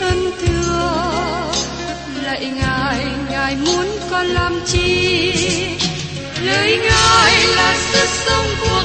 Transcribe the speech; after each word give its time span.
ơn 0.00 0.30
thưa. 0.40 1.52
Lạy 2.22 2.52
ngài 2.56 3.06
ngài 3.30 3.56
muốn 3.56 3.86
con 4.10 4.26
làm 4.26 4.60
chi? 4.66 5.32
Lời 6.42 6.78
ngài 6.82 7.46
là 7.56 7.76
sức 7.92 8.08
sống 8.08 8.46
của 8.60 8.84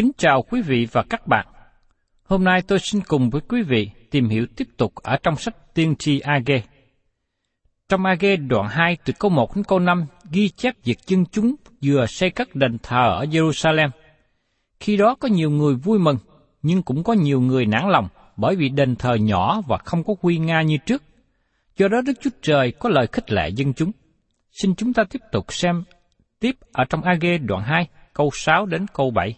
Kính 0.00 0.12
chào 0.18 0.42
quý 0.42 0.62
vị 0.62 0.86
và 0.92 1.02
các 1.10 1.26
bạn. 1.26 1.46
Hôm 2.24 2.44
nay 2.44 2.62
tôi 2.62 2.78
xin 2.78 3.00
cùng 3.08 3.30
với 3.30 3.40
quý 3.48 3.62
vị 3.62 3.90
tìm 4.10 4.28
hiểu 4.28 4.46
tiếp 4.56 4.68
tục 4.76 4.94
ở 4.94 5.16
trong 5.22 5.36
sách 5.36 5.74
tiên 5.74 5.96
tri 5.98 6.20
Age. 6.20 6.62
Trong 7.88 8.04
Age 8.04 8.36
đoạn 8.36 8.68
2 8.68 8.96
từ 9.04 9.12
câu 9.18 9.30
1 9.30 9.56
đến 9.56 9.64
câu 9.64 9.78
5 9.78 10.06
ghi 10.30 10.48
chép 10.48 10.74
việc 10.84 10.98
dân 11.06 11.24
chúng 11.26 11.54
vừa 11.82 12.06
xây 12.06 12.30
cất 12.30 12.54
đền 12.54 12.78
thờ 12.82 13.16
ở 13.18 13.24
Jerusalem. 13.24 13.90
Khi 14.80 14.96
đó 14.96 15.16
có 15.20 15.28
nhiều 15.28 15.50
người 15.50 15.74
vui 15.74 15.98
mừng, 15.98 16.18
nhưng 16.62 16.82
cũng 16.82 17.04
có 17.04 17.12
nhiều 17.12 17.40
người 17.40 17.66
nản 17.66 17.88
lòng 17.88 18.08
bởi 18.36 18.56
vì 18.56 18.68
đền 18.68 18.96
thờ 18.96 19.14
nhỏ 19.14 19.60
và 19.68 19.78
không 19.78 20.04
có 20.04 20.14
quy 20.20 20.38
nga 20.38 20.62
như 20.62 20.76
trước. 20.86 21.02
Do 21.76 21.88
đó 21.88 22.00
Đức 22.06 22.12
Chúa 22.20 22.30
Trời 22.42 22.72
có 22.72 22.88
lời 22.88 23.06
khích 23.12 23.30
lệ 23.30 23.48
dân 23.48 23.74
chúng. 23.74 23.90
Xin 24.50 24.74
chúng 24.74 24.92
ta 24.92 25.02
tiếp 25.10 25.20
tục 25.32 25.52
xem 25.52 25.84
tiếp 26.40 26.56
ở 26.72 26.84
trong 26.84 27.02
AG 27.02 27.46
đoạn 27.46 27.62
2, 27.62 27.88
câu 28.14 28.30
6 28.32 28.66
đến 28.66 28.86
câu 28.94 29.10
7. 29.10 29.36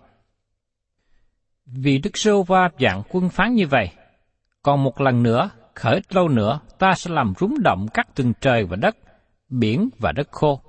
Vì 1.67 1.99
Đức 1.99 2.17
Sô 2.17 2.43
Va 2.43 2.69
dạng 2.81 3.03
quân 3.09 3.28
phán 3.28 3.55
như 3.55 3.67
vậy, 3.67 3.91
còn 4.62 4.83
một 4.84 5.00
lần 5.00 5.23
nữa, 5.23 5.50
khởi 5.75 5.95
ít 5.95 6.15
lâu 6.15 6.28
nữa, 6.28 6.61
ta 6.78 6.95
sẽ 6.95 7.11
làm 7.11 7.33
rúng 7.41 7.62
động 7.62 7.87
các 7.95 8.15
tầng 8.15 8.33
trời 8.41 8.65
và 8.65 8.77
đất, 8.77 8.97
biển 9.49 9.89
và 9.99 10.12
đất 10.12 10.28
khô. 10.31 10.61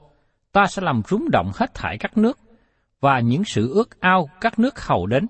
Ta 0.52 0.66
sẽ 0.68 0.82
làm 0.82 1.02
rúng 1.08 1.32
động 1.32 1.52
hết 1.56 1.74
thảy 1.74 1.98
các 1.98 2.18
nước, 2.18 2.40
và 3.00 3.20
những 3.20 3.44
sự 3.44 3.74
ước 3.74 4.00
ao 4.00 4.30
các 4.42 4.60
nước 4.60 4.86
hầu 4.86 5.08
đến, 5.08 5.28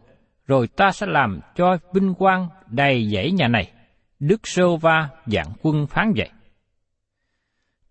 rồi 0.47 0.67
ta 0.67 0.91
sẽ 0.91 1.05
làm 1.05 1.39
cho 1.55 1.77
vinh 1.93 2.13
quang 2.13 2.47
đầy 2.67 3.11
dãy 3.13 3.31
nhà 3.31 3.47
này. 3.47 3.71
Đức 4.19 4.47
Sô 4.47 4.77
Va 4.77 5.09
dạng 5.25 5.53
quân 5.61 5.87
phán 5.87 6.13
vậy. 6.15 6.29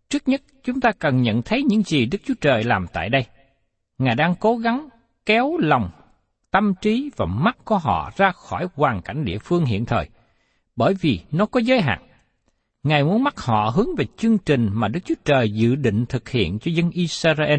Trước 0.08 0.28
nhất, 0.28 0.42
chúng 0.62 0.80
ta 0.80 0.92
cần 0.98 1.22
nhận 1.22 1.42
thấy 1.42 1.62
những 1.62 1.82
gì 1.82 2.06
Đức 2.06 2.18
Chúa 2.24 2.34
Trời 2.40 2.64
làm 2.64 2.86
tại 2.92 3.08
đây. 3.08 3.26
Ngài 3.98 4.14
đang 4.14 4.34
cố 4.40 4.56
gắng 4.56 4.88
kéo 5.26 5.56
lòng, 5.58 5.90
tâm 6.52 6.74
trí 6.80 7.10
và 7.16 7.26
mắt 7.26 7.56
của 7.64 7.78
họ 7.78 8.10
ra 8.16 8.32
khỏi 8.32 8.68
hoàn 8.74 9.02
cảnh 9.02 9.24
địa 9.24 9.38
phương 9.38 9.64
hiện 9.64 9.84
thời, 9.84 10.08
bởi 10.76 10.94
vì 11.00 11.20
nó 11.30 11.46
có 11.46 11.60
giới 11.60 11.80
hạn. 11.80 12.08
Ngài 12.82 13.04
muốn 13.04 13.24
mắt 13.24 13.40
họ 13.40 13.72
hướng 13.74 13.96
về 13.96 14.04
chương 14.16 14.38
trình 14.38 14.68
mà 14.72 14.88
Đức 14.88 15.00
Chúa 15.04 15.14
Trời 15.24 15.50
dự 15.50 15.74
định 15.74 16.06
thực 16.06 16.28
hiện 16.28 16.58
cho 16.58 16.70
dân 16.74 16.90
Israel. 16.90 17.58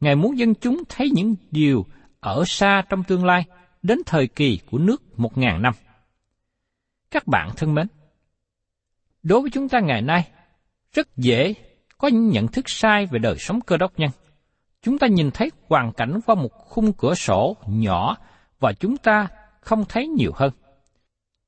Ngài 0.00 0.16
muốn 0.16 0.38
dân 0.38 0.54
chúng 0.54 0.82
thấy 0.88 1.10
những 1.10 1.34
điều 1.50 1.86
ở 2.20 2.44
xa 2.46 2.82
trong 2.88 3.04
tương 3.04 3.24
lai, 3.24 3.44
đến 3.82 3.98
thời 4.06 4.26
kỳ 4.26 4.60
của 4.70 4.78
nước 4.78 5.18
một 5.18 5.38
ngàn 5.38 5.62
năm. 5.62 5.74
Các 7.10 7.26
bạn 7.26 7.50
thân 7.56 7.74
mến, 7.74 7.86
đối 9.22 9.40
với 9.40 9.50
chúng 9.50 9.68
ta 9.68 9.80
ngày 9.80 10.02
nay, 10.02 10.28
rất 10.92 11.16
dễ 11.16 11.54
có 11.98 12.08
những 12.08 12.28
nhận 12.28 12.48
thức 12.48 12.64
sai 12.68 13.06
về 13.06 13.18
đời 13.18 13.36
sống 13.38 13.60
cơ 13.60 13.76
đốc 13.76 13.98
nhân. 13.98 14.10
Chúng 14.88 14.98
ta 14.98 15.06
nhìn 15.06 15.30
thấy 15.30 15.50
hoàn 15.68 15.92
cảnh 15.92 16.20
qua 16.26 16.34
một 16.34 16.52
khung 16.52 16.92
cửa 16.92 17.14
sổ 17.14 17.56
nhỏ 17.66 18.16
và 18.60 18.72
chúng 18.72 18.96
ta 18.96 19.28
không 19.60 19.84
thấy 19.88 20.06
nhiều 20.06 20.32
hơn. 20.34 20.50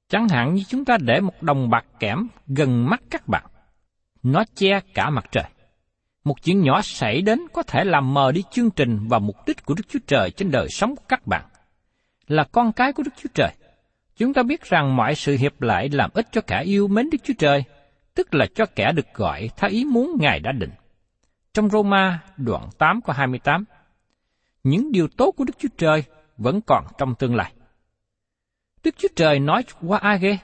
Chẳng 0.08 0.28
hạn 0.28 0.54
như 0.54 0.62
chúng 0.68 0.84
ta 0.84 0.96
để 1.00 1.20
một 1.20 1.42
đồng 1.42 1.70
bạc 1.70 1.84
kẽm 2.00 2.28
gần 2.46 2.90
mắt 2.90 3.02
các 3.10 3.28
bạn. 3.28 3.44
Nó 4.22 4.44
che 4.54 4.80
cả 4.94 5.10
mặt 5.10 5.24
trời. 5.32 5.44
Một 6.24 6.42
chuyện 6.42 6.62
nhỏ 6.62 6.80
xảy 6.82 7.22
đến 7.22 7.40
có 7.52 7.62
thể 7.62 7.84
làm 7.84 8.14
mờ 8.14 8.32
đi 8.32 8.42
chương 8.50 8.70
trình 8.70 8.98
và 9.08 9.18
mục 9.18 9.36
đích 9.46 9.64
của 9.64 9.74
Đức 9.74 9.84
Chúa 9.88 9.98
Trời 10.06 10.30
trên 10.30 10.50
đời 10.50 10.68
sống 10.68 10.96
của 10.96 11.04
các 11.08 11.26
bạn. 11.26 11.44
Là 12.26 12.44
con 12.52 12.72
cái 12.72 12.92
của 12.92 13.02
Đức 13.02 13.12
Chúa 13.22 13.30
Trời. 13.34 13.50
Chúng 14.16 14.34
ta 14.34 14.42
biết 14.42 14.62
rằng 14.62 14.96
mọi 14.96 15.14
sự 15.14 15.36
hiệp 15.36 15.62
lại 15.62 15.88
làm 15.88 16.10
ích 16.14 16.26
cho 16.32 16.40
kẻ 16.40 16.62
yêu 16.62 16.88
mến 16.88 17.10
Đức 17.10 17.18
Chúa 17.24 17.34
Trời, 17.38 17.64
tức 18.14 18.34
là 18.34 18.46
cho 18.54 18.66
kẻ 18.76 18.92
được 18.92 19.14
gọi 19.14 19.50
theo 19.56 19.70
ý 19.70 19.84
muốn 19.84 20.16
Ngài 20.20 20.40
đã 20.40 20.52
định. 20.52 20.70
Trong 21.54 21.70
Roma 21.70 22.22
đoạn 22.36 22.68
8 22.78 23.00
có 23.00 23.12
28, 23.12 23.64
những 24.64 24.92
điều 24.92 25.08
tốt 25.08 25.30
của 25.36 25.44
Đức 25.44 25.58
Chúa 25.58 25.68
Trời 25.78 26.04
vẫn 26.36 26.60
còn 26.60 26.84
trong 26.98 27.14
tương 27.14 27.34
lai. 27.34 27.52
Đức 28.84 28.94
Chúa 28.98 29.08
Trời 29.16 29.38
nói 29.38 29.64
qua 29.80 29.98
Age, 29.98 30.38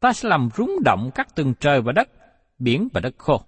ta 0.00 0.12
sẽ 0.12 0.28
làm 0.28 0.48
rúng 0.56 0.76
động 0.84 1.10
các 1.14 1.34
tầng 1.34 1.54
trời 1.60 1.80
và 1.80 1.92
đất, 1.92 2.08
biển 2.58 2.88
và 2.92 3.00
đất 3.00 3.14
khô. 3.18 3.40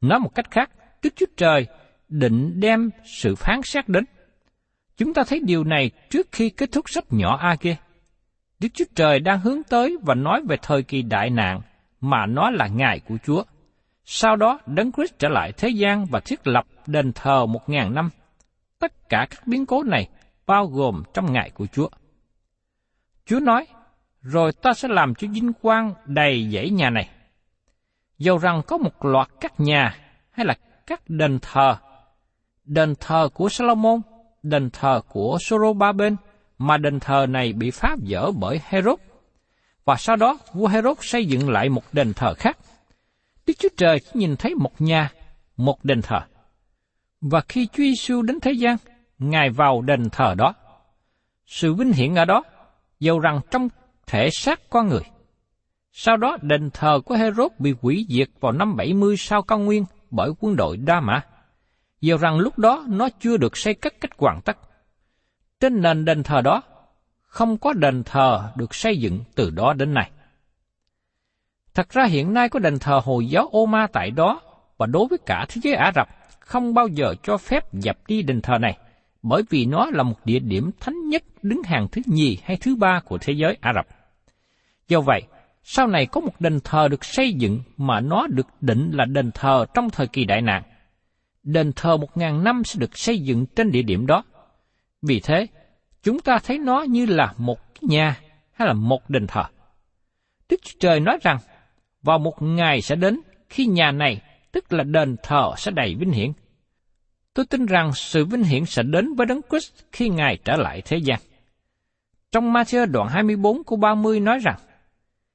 Nói 0.00 0.20
một 0.20 0.34
cách 0.34 0.50
khác, 0.50 0.70
Đức 1.02 1.10
Chúa 1.16 1.26
Trời 1.36 1.66
định 2.08 2.60
đem 2.60 2.90
sự 3.04 3.34
phán 3.34 3.60
xét 3.64 3.88
đến. 3.88 4.04
Chúng 4.96 5.14
ta 5.14 5.22
thấy 5.28 5.40
điều 5.44 5.64
này 5.64 5.90
trước 6.10 6.26
khi 6.32 6.50
kết 6.50 6.72
thúc 6.72 6.90
sách 6.90 7.04
nhỏ 7.10 7.36
Age. 7.36 7.76
Đức 8.58 8.68
Chúa 8.74 8.84
Trời 8.94 9.20
đang 9.20 9.40
hướng 9.40 9.62
tới 9.62 9.96
và 10.02 10.14
nói 10.14 10.42
về 10.48 10.56
thời 10.62 10.82
kỳ 10.82 11.02
đại 11.02 11.30
nạn 11.30 11.60
mà 12.00 12.26
nó 12.26 12.50
là 12.50 12.66
ngày 12.66 13.00
của 13.08 13.16
Chúa. 13.24 13.42
Sau 14.10 14.36
đó, 14.36 14.60
Đấng 14.66 14.92
Christ 14.92 15.18
trở 15.18 15.28
lại 15.28 15.52
thế 15.52 15.68
gian 15.68 16.06
và 16.06 16.20
thiết 16.20 16.46
lập 16.46 16.64
đền 16.86 17.12
thờ 17.12 17.46
một 17.46 17.68
ngàn 17.68 17.94
năm. 17.94 18.10
Tất 18.78 19.08
cả 19.08 19.26
các 19.30 19.46
biến 19.46 19.66
cố 19.66 19.82
này 19.82 20.08
bao 20.46 20.66
gồm 20.66 21.02
trong 21.14 21.32
ngày 21.32 21.50
của 21.54 21.66
Chúa. 21.66 21.88
Chúa 23.26 23.40
nói, 23.40 23.66
rồi 24.20 24.52
ta 24.52 24.74
sẽ 24.74 24.88
làm 24.88 25.14
cho 25.14 25.28
vinh 25.32 25.52
quang 25.52 25.94
đầy 26.04 26.50
dãy 26.54 26.70
nhà 26.70 26.90
này. 26.90 27.08
Dầu 28.18 28.38
rằng 28.38 28.62
có 28.66 28.78
một 28.78 29.04
loạt 29.04 29.28
các 29.40 29.60
nhà 29.60 29.96
hay 30.30 30.46
là 30.46 30.54
các 30.86 31.00
đền 31.08 31.38
thờ, 31.42 31.76
đền 32.64 32.94
thờ 33.00 33.28
của 33.34 33.48
Salomon, 33.48 34.00
đền 34.42 34.70
thờ 34.70 35.00
của 35.08 35.38
Sorobaben 35.40 36.16
mà 36.58 36.76
đền 36.76 37.00
thờ 37.00 37.26
này 37.28 37.52
bị 37.52 37.70
phá 37.70 37.96
vỡ 38.08 38.30
bởi 38.38 38.60
Herod. 38.64 38.98
Và 39.84 39.96
sau 39.96 40.16
đó, 40.16 40.38
vua 40.52 40.66
Herod 40.66 40.98
xây 41.00 41.26
dựng 41.26 41.50
lại 41.50 41.68
một 41.68 41.82
đền 41.92 42.12
thờ 42.14 42.34
khác. 42.34 42.58
Đức 43.48 43.54
Chúa 43.58 43.68
Trời 43.76 44.00
chỉ 44.00 44.10
nhìn 44.14 44.36
thấy 44.36 44.54
một 44.54 44.80
nhà, 44.80 45.10
một 45.56 45.84
đền 45.84 46.02
thờ. 46.02 46.20
Và 47.20 47.40
khi 47.48 47.66
Chúa 47.66 47.82
Giêsu 47.82 48.22
đến 48.22 48.40
thế 48.40 48.52
gian, 48.52 48.76
Ngài 49.18 49.50
vào 49.50 49.82
đền 49.82 50.10
thờ 50.10 50.34
đó. 50.38 50.54
Sự 51.46 51.74
vinh 51.74 51.92
hiển 51.92 52.14
ở 52.14 52.24
đó, 52.24 52.42
dầu 53.00 53.18
rằng 53.18 53.40
trong 53.50 53.68
thể 54.06 54.30
xác 54.30 54.70
con 54.70 54.88
người. 54.88 55.02
Sau 55.92 56.16
đó 56.16 56.36
đền 56.42 56.70
thờ 56.70 57.00
của 57.04 57.14
Herod 57.14 57.52
bị 57.58 57.74
hủy 57.82 58.06
diệt 58.08 58.28
vào 58.40 58.52
năm 58.52 58.76
70 58.76 59.16
sau 59.16 59.42
công 59.42 59.64
nguyên 59.64 59.84
bởi 60.10 60.30
quân 60.40 60.56
đội 60.56 60.76
Đa 60.76 61.00
Mã. 61.00 61.20
Dầu 62.00 62.18
rằng 62.18 62.38
lúc 62.38 62.58
đó 62.58 62.84
nó 62.88 63.08
chưa 63.20 63.36
được 63.36 63.56
xây 63.56 63.74
cất 63.74 63.94
cách 64.00 64.18
hoàn 64.18 64.40
tất. 64.40 64.56
Trên 65.60 65.82
nền 65.82 66.04
đền 66.04 66.22
thờ 66.22 66.40
đó, 66.40 66.62
không 67.24 67.58
có 67.58 67.72
đền 67.72 68.02
thờ 68.04 68.52
được 68.56 68.74
xây 68.74 68.98
dựng 68.98 69.24
từ 69.34 69.50
đó 69.50 69.72
đến 69.72 69.94
nay. 69.94 70.10
Thật 71.78 71.90
ra 71.90 72.04
hiện 72.04 72.34
nay 72.34 72.48
có 72.48 72.58
đền 72.58 72.78
thờ 72.78 73.00
Hồi 73.04 73.26
giáo 73.26 73.50
Oma 73.52 73.86
tại 73.86 74.10
đó, 74.10 74.40
và 74.78 74.86
đối 74.86 75.06
với 75.08 75.18
cả 75.26 75.46
thế 75.48 75.60
giới 75.64 75.74
Ả 75.74 75.92
Rập, 75.94 76.08
không 76.40 76.74
bao 76.74 76.88
giờ 76.88 77.14
cho 77.22 77.36
phép 77.36 77.72
dập 77.72 77.96
đi 78.08 78.22
đền 78.22 78.40
thờ 78.40 78.58
này, 78.58 78.78
bởi 79.22 79.42
vì 79.50 79.66
nó 79.66 79.86
là 79.92 80.02
một 80.02 80.14
địa 80.24 80.38
điểm 80.38 80.70
thánh 80.80 81.08
nhất 81.08 81.22
đứng 81.42 81.62
hàng 81.62 81.88
thứ 81.92 82.02
nhì 82.06 82.38
hay 82.44 82.56
thứ 82.56 82.76
ba 82.76 83.00
của 83.04 83.18
thế 83.18 83.32
giới 83.32 83.56
Ả 83.60 83.72
Rập. 83.74 83.86
Do 84.88 85.00
vậy, 85.00 85.22
sau 85.62 85.86
này 85.86 86.06
có 86.06 86.20
một 86.20 86.40
đền 86.40 86.60
thờ 86.64 86.88
được 86.88 87.04
xây 87.04 87.32
dựng 87.32 87.60
mà 87.76 88.00
nó 88.00 88.26
được 88.26 88.46
định 88.60 88.90
là 88.94 89.04
đền 89.04 89.30
thờ 89.34 89.66
trong 89.74 89.90
thời 89.90 90.06
kỳ 90.06 90.24
đại 90.24 90.42
nạn. 90.42 90.62
Đền 91.42 91.72
thờ 91.72 91.96
một 91.96 92.16
ngàn 92.16 92.44
năm 92.44 92.64
sẽ 92.64 92.78
được 92.80 92.98
xây 92.98 93.18
dựng 93.18 93.46
trên 93.46 93.70
địa 93.70 93.82
điểm 93.82 94.06
đó. 94.06 94.24
Vì 95.02 95.20
thế, 95.20 95.46
chúng 96.02 96.20
ta 96.20 96.38
thấy 96.38 96.58
nó 96.58 96.82
như 96.82 97.06
là 97.06 97.34
một 97.36 97.58
nhà 97.80 98.20
hay 98.52 98.68
là 98.68 98.74
một 98.74 99.10
đền 99.10 99.26
thờ. 99.26 99.44
Đức 100.48 100.56
Chúa 100.62 100.78
Trời 100.80 101.00
nói 101.00 101.18
rằng, 101.22 101.38
vào 102.02 102.18
một 102.18 102.42
ngày 102.42 102.82
sẽ 102.82 102.96
đến 102.96 103.20
khi 103.48 103.66
nhà 103.66 103.92
này, 103.92 104.20
tức 104.52 104.72
là 104.72 104.84
đền 104.84 105.16
thờ 105.22 105.52
sẽ 105.56 105.70
đầy 105.70 105.94
vinh 105.94 106.10
hiển. 106.10 106.32
Tôi 107.34 107.46
tin 107.46 107.66
rằng 107.66 107.92
sự 107.94 108.24
vinh 108.24 108.42
hiển 108.42 108.64
sẽ 108.64 108.82
đến 108.82 109.14
với 109.14 109.26
Đấng 109.26 109.40
Christ 109.50 109.72
khi 109.92 110.08
Ngài 110.08 110.38
trở 110.44 110.56
lại 110.56 110.82
thế 110.84 110.96
gian. 110.96 111.20
Trong 112.32 112.52
Matthew 112.52 112.86
đoạn 112.86 113.08
24 113.08 113.64
câu 113.64 113.78
30 113.78 114.20
nói 114.20 114.38
rằng, 114.38 114.58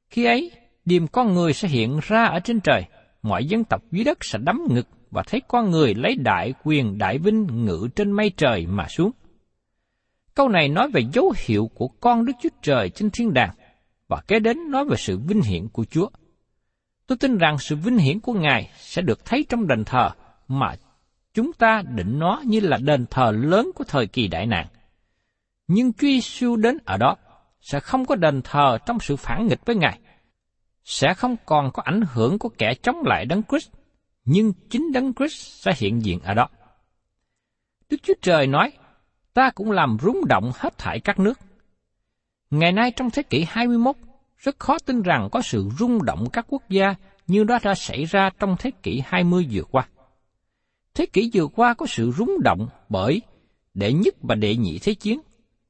khi 0.10 0.26
ấy, 0.26 0.52
điềm 0.86 1.08
con 1.08 1.34
người 1.34 1.54
sẽ 1.54 1.68
hiện 1.68 2.00
ra 2.04 2.24
ở 2.24 2.40
trên 2.40 2.60
trời, 2.60 2.86
mọi 3.22 3.46
dân 3.46 3.64
tộc 3.64 3.82
dưới 3.92 4.04
đất 4.04 4.18
sẽ 4.22 4.40
đắm 4.42 4.64
ngực 4.70 4.88
và 5.12 5.24
thấy 5.24 5.42
con 5.48 5.72
người 5.72 5.96
lấy 5.96 6.16
đại 6.16 6.54
quyền 6.64 6.98
đại 6.98 7.18
vinh 7.18 7.66
ngự 7.66 7.88
trên 7.96 8.12
mây 8.12 8.32
trời 8.38 8.66
mà 8.68 8.88
xuống. 8.88 9.12
Câu 10.36 10.50
này 10.50 10.70
nói 10.70 10.90
về 10.90 11.02
dấu 11.14 11.34
hiệu 11.38 11.72
của 11.76 11.88
con 11.88 12.26
Đức 12.26 12.34
Chúa 12.42 12.50
Trời 12.62 12.90
trên 12.90 13.10
thiên 13.10 13.34
đàng, 13.34 13.56
và 14.08 14.22
kế 14.28 14.40
đến 14.40 14.72
nói 14.72 14.86
về 14.86 14.96
sự 14.98 15.20
vinh 15.28 15.42
hiển 15.42 15.68
của 15.68 15.86
Chúa. 15.86 16.08
Tôi 17.14 17.18
tin 17.18 17.38
rằng 17.38 17.58
sự 17.58 17.76
vinh 17.76 17.98
hiển 17.98 18.20
của 18.20 18.34
Ngài 18.34 18.70
sẽ 18.78 19.02
được 19.02 19.26
thấy 19.26 19.46
trong 19.50 19.68
đền 19.68 19.84
thờ 19.86 20.10
mà 20.48 20.76
chúng 21.34 21.54
ta 21.54 21.82
định 21.96 22.20
nó 22.20 22.42
như 22.46 22.60
là 22.60 22.78
đền 22.78 23.06
thờ 23.06 23.32
lớn 23.32 23.72
của 23.76 23.84
thời 23.84 24.08
kỳ 24.08 24.28
đại 24.28 24.46
nạn. 24.46 24.68
Nhưng 25.68 25.94
Chúa 25.94 26.08
Giêsu 26.08 26.56
đến 26.56 26.78
ở 26.86 26.98
đó 26.98 27.16
sẽ 27.62 27.80
không 27.80 28.06
có 28.06 28.16
đền 28.16 28.42
thờ 28.42 28.78
trong 28.86 29.00
sự 29.00 29.16
phản 29.16 29.48
nghịch 29.48 29.66
với 29.66 29.76
Ngài, 29.76 30.00
sẽ 30.84 31.14
không 31.14 31.36
còn 31.46 31.72
có 31.74 31.84
ảnh 31.86 32.02
hưởng 32.14 32.40
của 32.40 32.50
kẻ 32.50 32.74
chống 32.74 32.98
lại 33.06 33.26
Đấng 33.26 33.44
Christ, 33.44 33.70
nhưng 34.26 34.54
chính 34.70 34.92
Đấng 34.94 35.14
Christ 35.14 35.64
sẽ 35.64 35.74
hiện 35.78 36.04
diện 36.04 36.20
ở 36.20 36.34
đó. 36.34 36.50
Đức 37.90 37.98
Chúa 38.04 38.14
Trời 38.22 38.48
nói, 38.48 38.72
ta 39.34 39.50
cũng 39.56 39.72
làm 39.72 39.98
rung 40.02 40.28
động 40.28 40.52
hết 40.56 40.78
thảy 40.78 41.00
các 41.00 41.20
nước. 41.20 41.40
Ngày 42.50 42.72
nay 42.72 42.92
trong 42.92 43.10
thế 43.10 43.24
kỷ 43.24 43.46
21, 43.50 43.96
rất 44.44 44.60
khó 44.60 44.78
tin 44.86 45.02
rằng 45.02 45.30
có 45.32 45.42
sự 45.42 45.70
rung 45.80 46.06
động 46.06 46.26
các 46.34 46.46
quốc 46.50 46.70
gia 46.70 46.96
như 47.28 47.44
đó 47.44 47.60
đã 47.64 47.76
xảy 47.76 48.06
ra 48.06 48.30
trong 48.40 48.56
thế 48.60 48.72
kỷ 48.84 49.02
20 49.06 49.48
vừa 49.52 49.64
qua. 49.64 49.88
Thế 50.94 51.06
kỷ 51.06 51.30
vừa 51.34 51.48
qua 51.48 51.74
có 51.74 51.86
sự 51.90 52.12
rung 52.12 52.32
động 52.44 52.68
bởi 52.90 53.22
đệ 53.74 53.94
nhất 53.94 54.16
và 54.22 54.36
đệ 54.36 54.56
nhị 54.56 54.80
thế 54.80 54.94
chiến, 54.94 55.20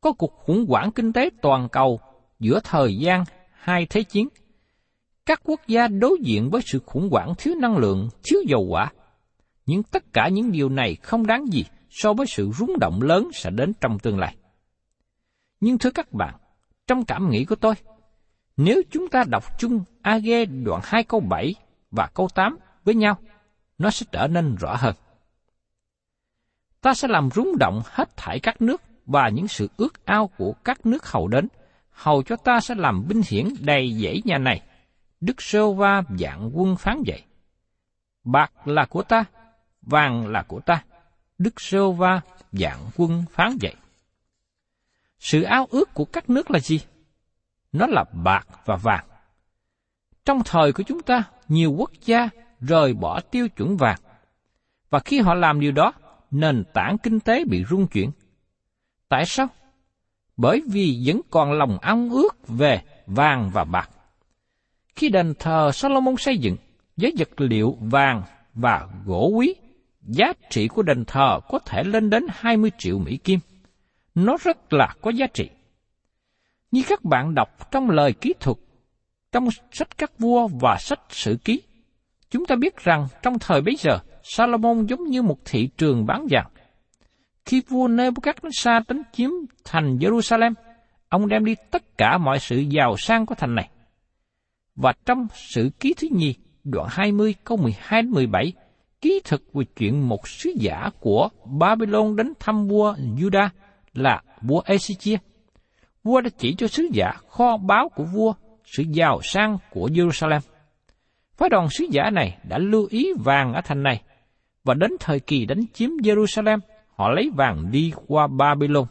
có 0.02 0.12
cuộc 0.12 0.32
khủng 0.46 0.66
hoảng 0.70 0.92
kinh 0.92 1.14
tế 1.14 1.30
toàn 1.42 1.70
cầu 1.70 2.00
giữa 2.40 2.60
thời 2.64 2.98
gian 2.98 3.24
hai 3.52 3.88
thế 3.90 4.04
chiến. 4.04 4.28
Các 5.26 5.42
quốc 5.44 5.62
gia 5.68 5.88
đối 5.88 6.18
diện 6.22 6.50
với 6.50 6.62
sự 6.66 6.80
khủng 6.86 7.10
hoảng 7.12 7.34
thiếu 7.38 7.56
năng 7.56 7.78
lượng, 7.78 8.10
thiếu 8.24 8.40
dầu 8.48 8.68
hỏa. 8.70 8.92
Nhưng 9.66 9.84
tất 9.84 10.04
cả 10.14 10.30
những 10.30 10.52
điều 10.52 10.70
này 10.70 10.96
không 10.96 11.28
đáng 11.28 11.46
gì 11.52 11.66
so 11.90 12.14
với 12.14 12.26
sự 12.28 12.52
rung 12.52 12.80
động 12.80 13.02
lớn 13.02 13.30
sẽ 13.34 13.50
đến 13.50 13.74
trong 13.82 14.00
tương 14.00 14.20
lai. 14.20 14.36
Nhưng 15.60 15.78
thưa 15.78 15.92
các 15.92 16.14
bạn, 16.14 16.36
trong 16.88 17.06
cảm 17.06 17.30
nghĩ 17.30 17.46
của 17.46 17.56
tôi, 17.56 17.74
nếu 18.58 18.82
chúng 18.92 19.08
ta 19.08 19.24
đọc 19.28 19.60
chung 19.60 19.84
AG 20.02 20.64
đoạn 20.64 20.82
2 20.84 21.04
câu 21.04 21.20
7 21.20 21.56
và 21.92 22.08
câu 22.14 22.28
8 22.36 22.58
với 22.84 22.96
nhau, 22.96 23.18
nó 23.78 23.90
sẽ 23.90 24.06
trở 24.12 24.28
nên 24.28 24.56
rõ 24.56 24.76
hơn. 24.76 24.96
Ta 26.82 26.94
sẽ 26.94 27.08
làm 27.08 27.30
rung 27.36 27.58
động 27.60 27.82
hết 27.86 28.18
thảy 28.18 28.40
các 28.40 28.62
nước 28.62 28.82
và 29.06 29.30
những 29.30 29.48
sự 29.48 29.70
ước 29.78 30.06
ao 30.06 30.28
của 30.38 30.54
các 30.64 30.86
nước 30.86 31.06
hầu 31.06 31.28
đến, 31.28 31.48
hầu 31.92 32.24
cho 32.24 32.36
ta 32.36 32.60
sẽ 32.60 32.76
làm 32.76 33.08
binh 33.08 33.22
hiển 33.28 33.48
đầy 33.60 33.94
dãy 34.04 34.22
nhà 34.26 34.38
này. 34.38 34.62
Đức 35.22 35.42
Sơ 35.42 35.72
Va 35.72 36.04
dạng 36.20 36.52
quân 36.54 36.76
phán 36.76 37.04
dạy. 37.06 37.26
Bạc 38.24 38.68
là 38.68 38.86
của 38.86 39.04
ta, 39.04 39.26
vàng 39.82 40.28
là 40.28 40.44
của 40.48 40.60
ta. 40.60 40.84
Đức 41.38 41.62
Sơ 41.62 41.92
Va 41.92 42.22
dạng 42.52 42.80
quân 42.98 43.24
phán 43.32 43.58
dạy. 43.62 43.76
Sự 45.20 45.44
ao 45.44 45.68
ước 45.72 45.94
của 45.94 46.06
các 46.06 46.30
nước 46.30 46.52
là 46.52 46.60
gì? 46.60 46.80
Nó 47.74 47.88
là 47.88 48.04
bạc 48.24 48.48
và 48.66 48.76
vàng. 48.76 49.06
Trong 50.26 50.42
thời 50.46 50.74
của 50.74 50.84
chúng 50.84 51.02
ta, 51.02 51.24
nhiều 51.48 51.72
quốc 51.72 51.92
gia 52.06 52.30
rời 52.60 52.94
bỏ 52.94 53.20
tiêu 53.20 53.48
chuẩn 53.50 53.78
vàng. 53.78 54.00
Và 54.90 55.00
khi 55.00 55.20
họ 55.20 55.34
làm 55.34 55.60
điều 55.60 55.72
đó, 55.72 55.94
nền 56.32 56.64
tảng 56.74 56.98
kinh 56.98 57.20
tế 57.20 57.46
bị 57.46 57.66
rung 57.70 57.88
chuyển. 57.88 58.12
Tại 59.10 59.26
sao? 59.26 59.48
Bởi 60.38 60.62
vì 60.68 61.04
vẫn 61.06 61.22
còn 61.30 61.52
lòng 61.52 61.78
ao 61.82 62.08
ước 62.12 62.48
về 62.48 62.82
vàng 63.06 63.50
và 63.54 63.64
bạc. 63.64 63.90
Khi 64.96 65.10
đền 65.10 65.34
thờ 65.40 65.72
Solomon 65.74 66.16
xây 66.18 66.38
dựng 66.38 66.58
với 66.98 67.14
vật 67.18 67.30
liệu 67.38 67.78
vàng 67.80 68.24
và 68.54 68.88
gỗ 69.06 69.32
quý, 69.36 69.56
giá 70.02 70.34
trị 70.50 70.68
của 70.68 70.82
đền 70.82 71.06
thờ 71.06 71.40
có 71.50 71.60
thể 71.60 71.84
lên 71.84 72.10
đến 72.10 72.26
20 72.30 72.72
triệu 72.78 73.00
Mỹ 73.00 73.18
Kim. 73.18 73.40
Nó 74.16 74.38
rất 74.44 74.74
là 74.74 74.96
có 75.02 75.12
giá 75.12 75.28
trị. 75.28 75.50
Như 76.74 76.82
các 76.88 77.06
bạn 77.06 77.36
đọc 77.36 77.72
trong 77.72 77.90
lời 77.90 78.14
kỹ 78.14 78.34
thuật, 78.40 78.58
trong 79.32 79.48
sách 79.72 79.98
các 79.98 80.20
vua 80.20 80.48
và 80.48 80.78
sách 80.80 81.00
sử 81.10 81.38
ký, 81.46 81.62
chúng 82.30 82.46
ta 82.46 82.56
biết 82.56 82.78
rằng 82.78 83.08
trong 83.22 83.40
thời 83.40 83.62
bấy 83.62 83.76
giờ, 83.76 84.00
Salomon 84.24 84.86
giống 84.86 85.04
như 85.04 85.22
một 85.22 85.38
thị 85.46 85.70
trường 85.78 86.06
bán 86.06 86.28
vàng. 86.30 86.48
Khi 87.46 87.62
vua 87.70 87.88
Nebuchadnezzar 87.88 88.82
đánh 88.88 89.02
chiếm 89.12 89.30
thành 89.64 89.98
Jerusalem, 89.98 90.54
ông 91.10 91.28
đem 91.28 91.46
đi 91.46 91.56
tất 91.72 91.98
cả 91.98 92.18
mọi 92.18 92.40
sự 92.40 92.58
giàu 92.58 92.96
sang 92.98 93.26
của 93.26 93.36
thành 93.36 93.56
này. 93.56 93.70
Và 94.76 94.94
trong 95.06 95.28
sự 95.34 95.70
ký 95.80 95.94
thứ 95.98 96.08
nhì, 96.12 96.36
đoạn 96.64 96.88
20 96.92 97.36
câu 97.44 97.58
12 97.58 98.02
đến 98.02 98.12
17, 98.12 98.54
ký 99.02 99.22
thực 99.24 99.54
về 99.54 99.66
chuyện 99.76 100.10
một 100.10 100.28
sứ 100.28 100.50
giả 100.56 100.90
của 101.00 101.30
Babylon 101.60 102.16
đến 102.16 102.34
thăm 102.40 102.68
vua 102.68 102.94
Judah 102.94 103.50
là 103.94 104.22
vua 104.42 104.62
Ezechia. 104.62 105.18
Vua 106.04 106.22
đã 106.22 106.30
chỉ 106.38 106.56
cho 106.58 106.68
sứ 106.68 106.90
giả 106.94 107.12
kho 107.30 107.58
báu 107.58 107.90
của 107.96 108.04
vua, 108.04 108.34
sự 108.66 108.84
giàu 108.90 109.20
sang 109.24 109.58
của 109.72 109.90
Jerusalem. 109.94 110.40
Phái 111.38 111.50
đoàn 111.50 111.68
sứ 111.70 111.86
giả 111.92 112.10
này 112.10 112.38
đã 112.44 112.58
lưu 112.58 112.88
ý 112.90 113.14
vàng 113.24 113.54
ở 113.54 113.62
thành 113.62 113.84
này, 113.84 114.02
và 114.64 114.74
đến 114.74 114.92
thời 115.00 115.20
kỳ 115.20 115.46
đánh 115.46 115.62
chiếm 115.74 115.90
Jerusalem, 115.90 116.60
họ 116.96 117.10
lấy 117.10 117.32
vàng 117.36 117.72
đi 117.72 117.92
qua 118.08 118.28
Babylon. 118.28 118.86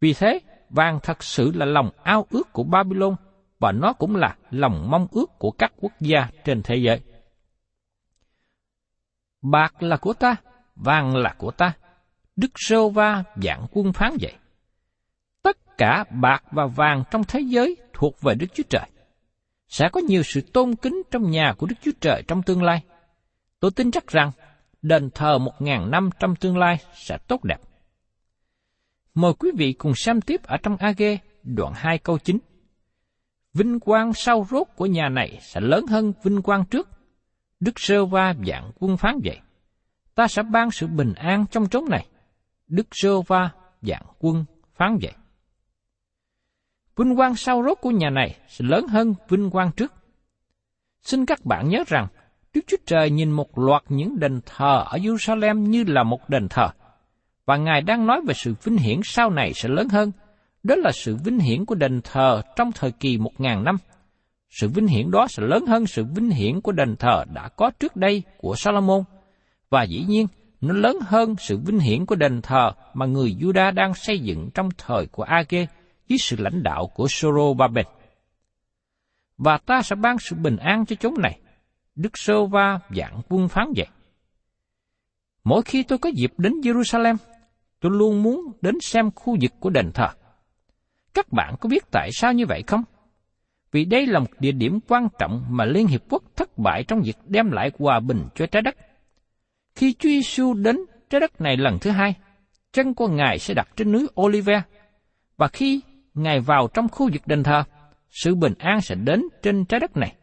Vì 0.00 0.12
thế, 0.12 0.40
vàng 0.70 0.98
thật 1.02 1.22
sự 1.22 1.52
là 1.54 1.66
lòng 1.66 1.90
ao 2.02 2.26
ước 2.30 2.52
của 2.52 2.62
Babylon 2.62 3.16
và 3.58 3.72
nó 3.72 3.92
cũng 3.92 4.16
là 4.16 4.36
lòng 4.50 4.90
mong 4.90 5.06
ước 5.10 5.38
của 5.38 5.50
các 5.50 5.72
quốc 5.80 5.92
gia 6.00 6.28
trên 6.44 6.62
thế 6.62 6.76
giới. 6.76 7.00
Bạc 9.42 9.82
là 9.82 9.96
của 9.96 10.12
ta, 10.12 10.36
vàng 10.76 11.16
là 11.16 11.34
của 11.38 11.50
ta. 11.50 11.72
Đức 12.36 12.50
Sô 12.54 12.88
Va 12.88 13.24
dạng 13.42 13.66
quân 13.72 13.92
phán 13.92 14.16
vậy. 14.20 14.32
Tất 15.76 15.84
cả 15.84 16.04
bạc 16.10 16.42
và 16.50 16.66
vàng 16.66 17.04
trong 17.10 17.24
thế 17.24 17.40
giới 17.40 17.76
thuộc 17.92 18.20
về 18.20 18.34
Đức 18.34 18.46
Chúa 18.54 18.62
Trời. 18.70 18.86
Sẽ 19.68 19.88
có 19.92 20.00
nhiều 20.00 20.22
sự 20.22 20.40
tôn 20.40 20.74
kính 20.74 21.02
trong 21.10 21.30
nhà 21.30 21.54
của 21.58 21.66
Đức 21.66 21.74
Chúa 21.82 21.90
Trời 22.00 22.22
trong 22.28 22.42
tương 22.42 22.62
lai. 22.62 22.82
Tôi 23.60 23.70
tin 23.70 23.90
chắc 23.90 24.06
rằng, 24.06 24.30
đền 24.82 25.10
thờ 25.14 25.38
một 25.38 25.52
ngàn 25.58 25.90
năm 25.90 26.10
trong 26.20 26.36
tương 26.36 26.58
lai 26.58 26.78
sẽ 26.94 27.18
tốt 27.28 27.44
đẹp. 27.44 27.60
Mời 29.14 29.32
quý 29.38 29.50
vị 29.56 29.72
cùng 29.72 29.94
xem 29.94 30.20
tiếp 30.20 30.42
ở 30.42 30.56
trong 30.62 30.76
AG 30.76 31.02
đoạn 31.42 31.72
2 31.76 31.98
câu 31.98 32.18
9. 32.18 32.38
Vinh 33.54 33.80
quang 33.80 34.12
sau 34.12 34.46
rốt 34.50 34.66
của 34.76 34.86
nhà 34.86 35.08
này 35.08 35.38
sẽ 35.42 35.60
lớn 35.60 35.86
hơn 35.86 36.12
vinh 36.22 36.42
quang 36.42 36.64
trước. 36.64 36.88
Đức 37.60 37.72
sơ 37.76 38.04
va 38.04 38.34
dạng 38.46 38.70
quân 38.78 38.96
phán 38.96 39.20
vậy. 39.24 39.38
Ta 40.14 40.28
sẽ 40.28 40.42
ban 40.42 40.70
sự 40.70 40.86
bình 40.86 41.12
an 41.14 41.44
trong 41.50 41.68
chốn 41.68 41.84
này. 41.88 42.06
Đức 42.68 42.86
sơ 42.90 43.20
va 43.20 43.50
dạng 43.82 44.06
quân 44.18 44.44
phán 44.74 44.98
vậy. 45.02 45.12
Vinh 46.96 47.16
quang 47.16 47.36
sau 47.36 47.62
rốt 47.62 47.78
của 47.80 47.90
nhà 47.90 48.10
này 48.10 48.36
sẽ 48.48 48.64
lớn 48.68 48.86
hơn 48.88 49.14
vinh 49.28 49.50
quang 49.50 49.70
trước. 49.76 49.92
Xin 51.02 51.26
các 51.26 51.44
bạn 51.44 51.68
nhớ 51.68 51.84
rằng, 51.86 52.06
Đức 52.54 52.60
Chúa 52.66 52.76
Trời 52.86 53.10
nhìn 53.10 53.30
một 53.30 53.58
loạt 53.58 53.82
những 53.88 54.18
đền 54.20 54.40
thờ 54.46 54.84
ở 54.86 54.98
Jerusalem 54.98 55.56
như 55.58 55.84
là 55.86 56.02
một 56.02 56.28
đền 56.28 56.48
thờ, 56.48 56.68
và 57.46 57.56
Ngài 57.56 57.82
đang 57.82 58.06
nói 58.06 58.20
về 58.26 58.34
sự 58.34 58.54
vinh 58.64 58.76
hiển 58.76 59.00
sau 59.04 59.30
này 59.30 59.52
sẽ 59.54 59.68
lớn 59.68 59.88
hơn. 59.88 60.12
Đó 60.62 60.74
là 60.78 60.90
sự 60.92 61.16
vinh 61.24 61.38
hiển 61.38 61.64
của 61.64 61.74
đền 61.74 62.00
thờ 62.04 62.42
trong 62.56 62.72
thời 62.72 62.90
kỳ 62.90 63.18
một 63.18 63.32
ngàn 63.38 63.64
năm. 63.64 63.76
Sự 64.50 64.68
vinh 64.68 64.86
hiển 64.86 65.10
đó 65.10 65.26
sẽ 65.28 65.42
lớn 65.42 65.66
hơn 65.66 65.86
sự 65.86 66.04
vinh 66.04 66.30
hiển 66.30 66.60
của 66.60 66.72
đền 66.72 66.96
thờ 66.96 67.24
đã 67.34 67.48
có 67.48 67.70
trước 67.80 67.96
đây 67.96 68.22
của 68.38 68.54
Salomon 68.56 69.04
và 69.70 69.82
dĩ 69.82 70.04
nhiên 70.08 70.26
nó 70.60 70.74
lớn 70.74 70.98
hơn 71.06 71.34
sự 71.38 71.58
vinh 71.58 71.78
hiển 71.78 72.06
của 72.06 72.14
đền 72.14 72.42
thờ 72.42 72.72
mà 72.94 73.06
người 73.06 73.36
Juda 73.40 73.74
đang 73.74 73.94
xây 73.94 74.18
dựng 74.18 74.50
trong 74.54 74.68
thời 74.78 75.06
của 75.06 75.22
Age 75.22 75.66
dưới 76.08 76.18
sự 76.18 76.36
lãnh 76.38 76.62
đạo 76.62 76.86
của 76.94 77.06
Sorobaben. 77.08 77.86
Và 79.38 79.58
ta 79.58 79.82
sẽ 79.82 79.96
ban 79.96 80.18
sự 80.18 80.36
bình 80.36 80.56
an 80.56 80.86
cho 80.86 80.96
chúng 80.96 81.14
này. 81.20 81.40
Đức 81.94 82.18
Sô 82.18 82.46
Va 82.46 82.78
dạng 82.96 83.20
quân 83.28 83.48
phán 83.48 83.66
vậy. 83.76 83.86
Mỗi 85.44 85.62
khi 85.62 85.82
tôi 85.82 85.98
có 85.98 86.10
dịp 86.14 86.32
đến 86.38 86.52
Jerusalem, 86.52 87.16
tôi 87.80 87.92
luôn 87.94 88.22
muốn 88.22 88.52
đến 88.60 88.74
xem 88.80 89.10
khu 89.10 89.36
vực 89.40 89.52
của 89.60 89.70
đền 89.70 89.90
thờ. 89.94 90.08
Các 91.14 91.32
bạn 91.32 91.54
có 91.60 91.68
biết 91.68 91.84
tại 91.90 92.10
sao 92.12 92.32
như 92.32 92.46
vậy 92.46 92.62
không? 92.66 92.82
Vì 93.72 93.84
đây 93.84 94.06
là 94.06 94.18
một 94.18 94.30
địa 94.38 94.52
điểm 94.52 94.78
quan 94.88 95.08
trọng 95.18 95.44
mà 95.48 95.64
Liên 95.64 95.86
Hiệp 95.86 96.02
Quốc 96.10 96.22
thất 96.36 96.58
bại 96.58 96.84
trong 96.88 97.00
việc 97.00 97.16
đem 97.24 97.50
lại 97.50 97.70
hòa 97.78 98.00
bình 98.00 98.28
cho 98.34 98.46
trái 98.46 98.62
đất. 98.62 98.76
Khi 99.74 99.92
Chúa 99.92 100.08
Giêsu 100.08 100.54
đến 100.54 100.76
trái 101.10 101.20
đất 101.20 101.40
này 101.40 101.56
lần 101.56 101.78
thứ 101.78 101.90
hai, 101.90 102.14
chân 102.72 102.94
của 102.94 103.08
Ngài 103.08 103.38
sẽ 103.38 103.54
đặt 103.54 103.68
trên 103.76 103.92
núi 103.92 104.06
Olive, 104.20 104.62
và 105.36 105.48
khi 105.48 105.80
Ngài 106.16 106.40
vào 106.40 106.68
trong 106.74 106.88
khu 106.88 107.08
vực 107.12 107.22
đền 107.26 107.42
thờ, 107.42 107.64
sự 108.10 108.34
bình 108.34 108.54
an 108.58 108.80
sẽ 108.80 108.94
đến 108.94 109.22
trên 109.42 109.64
trái 109.64 109.80
đất 109.80 109.96
này. 109.96 110.14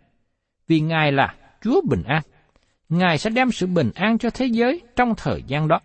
Vì 0.68 0.80
Ngài 0.80 1.12
là 1.12 1.36
Chúa 1.62 1.82
bình 1.90 2.04
an. 2.04 2.22
Ngài 2.90 3.18
sẽ 3.18 3.30
đem 3.30 3.52
sự 3.52 3.68
bình 3.68 3.92
an 3.96 4.18
cho 4.18 4.30
thế 4.30 4.46
giới 4.46 4.82
trong 4.96 5.14
thời 5.18 5.44
gian 5.48 5.68
đó. 5.68 5.80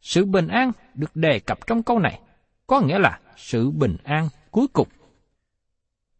Sự 0.00 0.24
bình 0.24 0.48
an 0.48 0.72
được 0.94 1.16
đề 1.16 1.38
cập 1.38 1.66
trong 1.66 1.82
câu 1.82 1.98
này, 1.98 2.20
có 2.66 2.80
nghĩa 2.80 2.98
là 2.98 3.18
sự 3.36 3.70
bình 3.70 3.96
an 4.04 4.28
cuối 4.50 4.66
cùng. 4.72 4.88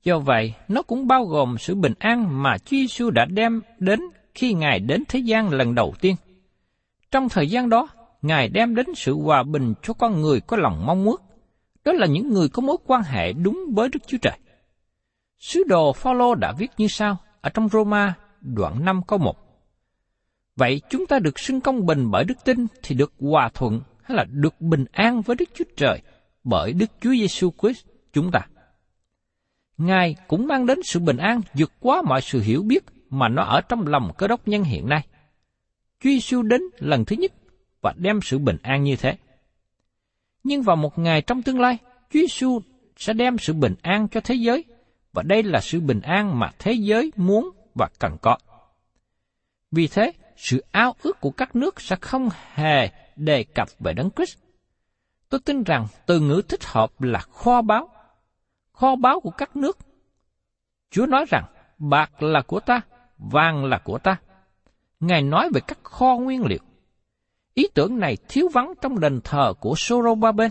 Do 0.05 0.19
vậy, 0.19 0.55
nó 0.69 0.83
cũng 0.83 1.07
bao 1.07 1.25
gồm 1.25 1.59
sự 1.59 1.75
bình 1.75 1.95
an 1.99 2.43
mà 2.43 2.59
Chúa 2.59 2.77
Giêsu 2.77 3.11
đã 3.11 3.25
đem 3.25 3.61
đến 3.79 4.01
khi 4.35 4.53
Ngài 4.53 4.81
đến 4.81 5.05
thế 5.09 5.19
gian 5.19 5.49
lần 5.49 5.75
đầu 5.75 5.95
tiên. 6.01 6.17
Trong 7.11 7.29
thời 7.29 7.51
gian 7.51 7.69
đó, 7.69 7.89
Ngài 8.23 8.49
đem 8.49 8.75
đến 8.75 8.87
sự 8.97 9.15
hòa 9.15 9.43
bình 9.43 9.75
cho 9.83 9.93
con 9.95 10.21
người 10.21 10.41
có 10.41 10.57
lòng 10.57 10.87
mong 10.87 11.05
muốn. 11.05 11.17
Đó 11.89 11.95
là 11.95 12.07
những 12.07 12.33
người 12.33 12.49
có 12.49 12.63
mối 12.63 12.77
quan 12.87 13.03
hệ 13.03 13.33
đúng 13.33 13.65
với 13.75 13.89
Đức 13.89 13.99
Chúa 14.07 14.19
Trời. 14.23 14.39
Sứ 15.39 15.65
đồ 15.65 15.93
Phaolô 15.93 16.35
đã 16.35 16.53
viết 16.59 16.71
như 16.79 16.89
sau 16.89 17.17
ở 17.41 17.51
trong 17.51 17.69
Roma, 17.69 18.15
đoạn 18.41 18.85
5 18.85 19.01
câu 19.07 19.19
1. 19.19 19.37
Vậy 20.57 20.81
chúng 20.91 21.07
ta 21.07 21.19
được 21.19 21.39
xưng 21.39 21.61
công 21.61 21.87
bình 21.87 22.11
bởi 22.11 22.25
đức 22.25 22.45
tin 22.45 22.67
thì 22.83 22.95
được 22.95 23.13
hòa 23.21 23.51
thuận 23.55 23.81
hay 24.03 24.17
là 24.17 24.25
được 24.31 24.61
bình 24.61 24.85
an 24.93 25.23
với 25.23 25.37
Đức 25.37 25.49
Chúa 25.55 25.65
Trời 25.77 26.03
bởi 26.45 26.73
Đức 26.73 26.91
Chúa 27.01 27.11
Giêsu 27.11 27.51
Christ 27.63 27.87
chúng 28.13 28.31
ta. 28.31 28.41
Ngài 29.77 30.17
cũng 30.29 30.47
mang 30.47 30.67
đến 30.67 30.79
sự 30.85 31.01
bình 31.01 31.17
an 31.17 31.41
vượt 31.55 31.73
quá 31.81 32.03
mọi 32.07 32.21
sự 32.21 32.41
hiểu 32.41 32.63
biết 32.63 32.85
mà 33.11 33.29
nó 33.29 33.43
ở 33.43 33.61
trong 33.61 33.87
lòng 33.87 34.11
cơ 34.19 34.29
đốc 34.29 34.49
nhân 34.49 34.65
hiện 34.65 34.89
nay. 34.89 35.07
Chúa 36.01 36.11
Giêsu 36.11 36.43
đến 36.43 36.61
lần 36.79 37.05
thứ 37.05 37.17
nhất 37.17 37.33
và 37.81 37.95
đem 37.97 38.21
sự 38.23 38.39
bình 38.39 38.57
an 38.63 38.85
như 38.85 38.97
thế. 38.97 39.17
Nhưng 40.45 40.63
vào 40.63 40.77
một 40.77 40.99
ngày 40.99 41.23
trong 41.23 41.43
tương 41.43 41.61
lai, 41.61 41.79
Chúa 42.11 42.21
Giêsu 42.21 42.61
sẽ 42.97 43.13
đem 43.13 43.39
sự 43.39 43.53
bình 43.53 43.75
an 43.83 44.09
cho 44.09 44.21
thế 44.21 44.35
giới 44.35 44.65
và 45.13 45.23
đây 45.23 45.43
là 45.43 45.61
sự 45.61 45.81
bình 45.81 46.01
an 46.01 46.39
mà 46.39 46.51
thế 46.59 46.73
giới 46.73 47.13
muốn 47.17 47.51
và 47.75 47.89
cần 47.99 48.17
có. 48.23 48.39
Vì 49.71 49.89
thế, 49.89 50.13
sự 50.37 50.65
ao 50.71 50.95
ước 51.03 51.21
của 51.21 51.31
các 51.31 51.57
nước 51.57 51.81
sẽ 51.81 51.97
không 52.01 52.29
hề 52.55 52.91
đề 53.17 53.45
cập 53.45 53.69
về 53.79 53.93
Đấng 53.93 54.11
Christ. 54.11 54.39
Tôi 55.29 55.41
tin 55.45 55.63
rằng 55.63 55.87
từ 56.07 56.21
ngữ 56.21 56.43
thích 56.49 56.65
hợp 56.65 57.03
là 57.03 57.19
kho 57.19 57.63
báu, 57.63 57.89
kho 58.73 58.97
báu 58.97 59.21
của 59.21 59.31
các 59.31 59.57
nước. 59.57 59.79
Chúa 60.91 61.07
nói 61.07 61.25
rằng, 61.29 61.45
bạc 61.79 62.23
là 62.23 62.43
của 62.47 62.61
ta, 62.61 62.81
vàng 63.19 63.65
là 63.65 63.79
của 63.79 63.99
ta. 63.99 64.17
Ngài 65.01 65.23
nói 65.23 65.51
về 65.55 65.61
các 65.67 65.79
kho 65.83 66.17
nguyên 66.17 66.45
liệu. 66.45 66.59
Ý 67.59 67.67
tưởng 67.75 67.99
này 67.99 68.17
thiếu 68.29 68.49
vắng 68.53 68.73
trong 68.83 69.01
đền 69.01 69.21
thờ 69.25 69.53
của 69.61 69.75
Sorobaben. 69.77 70.51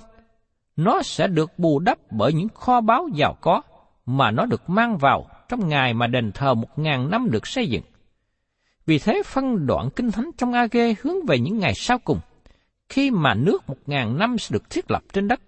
Nó 0.76 1.02
sẽ 1.02 1.28
được 1.28 1.60
bù 1.60 1.80
đắp 1.80 1.98
bởi 2.12 2.34
những 2.34 2.50
kho 2.50 2.82
báu 2.82 3.08
giàu 3.14 3.38
có 3.42 3.62
mà 4.06 4.32
nó 4.32 4.46
được 4.46 4.70
mang 4.70 4.98
vào 4.98 5.26
trong 5.50 5.70
ngày 5.70 5.94
mà 5.94 6.08
đền 6.08 6.32
thờ 6.32 6.54
một 6.54 6.80
ngàn 6.80 7.10
năm 7.10 7.28
được 7.32 7.48
xây 7.48 7.68
dựng. 7.68 7.84
Vì 8.86 9.00
thế 9.00 9.22
phân 9.26 9.66
đoạn 9.66 9.90
kinh 9.96 10.12
thánh 10.12 10.32
trong 10.38 10.54
a 10.54 10.68
hướng 11.02 11.26
về 11.26 11.40
những 11.40 11.60
ngày 11.60 11.74
sau 11.76 11.98
cùng, 12.00 12.20
khi 12.90 13.12
mà 13.12 13.34
nước 13.34 13.70
một 13.70 13.78
ngàn 13.86 14.18
năm 14.18 14.38
sẽ 14.38 14.54
được 14.54 14.70
thiết 14.70 14.92
lập 14.92 15.04
trên 15.14 15.28
đất. 15.28 15.42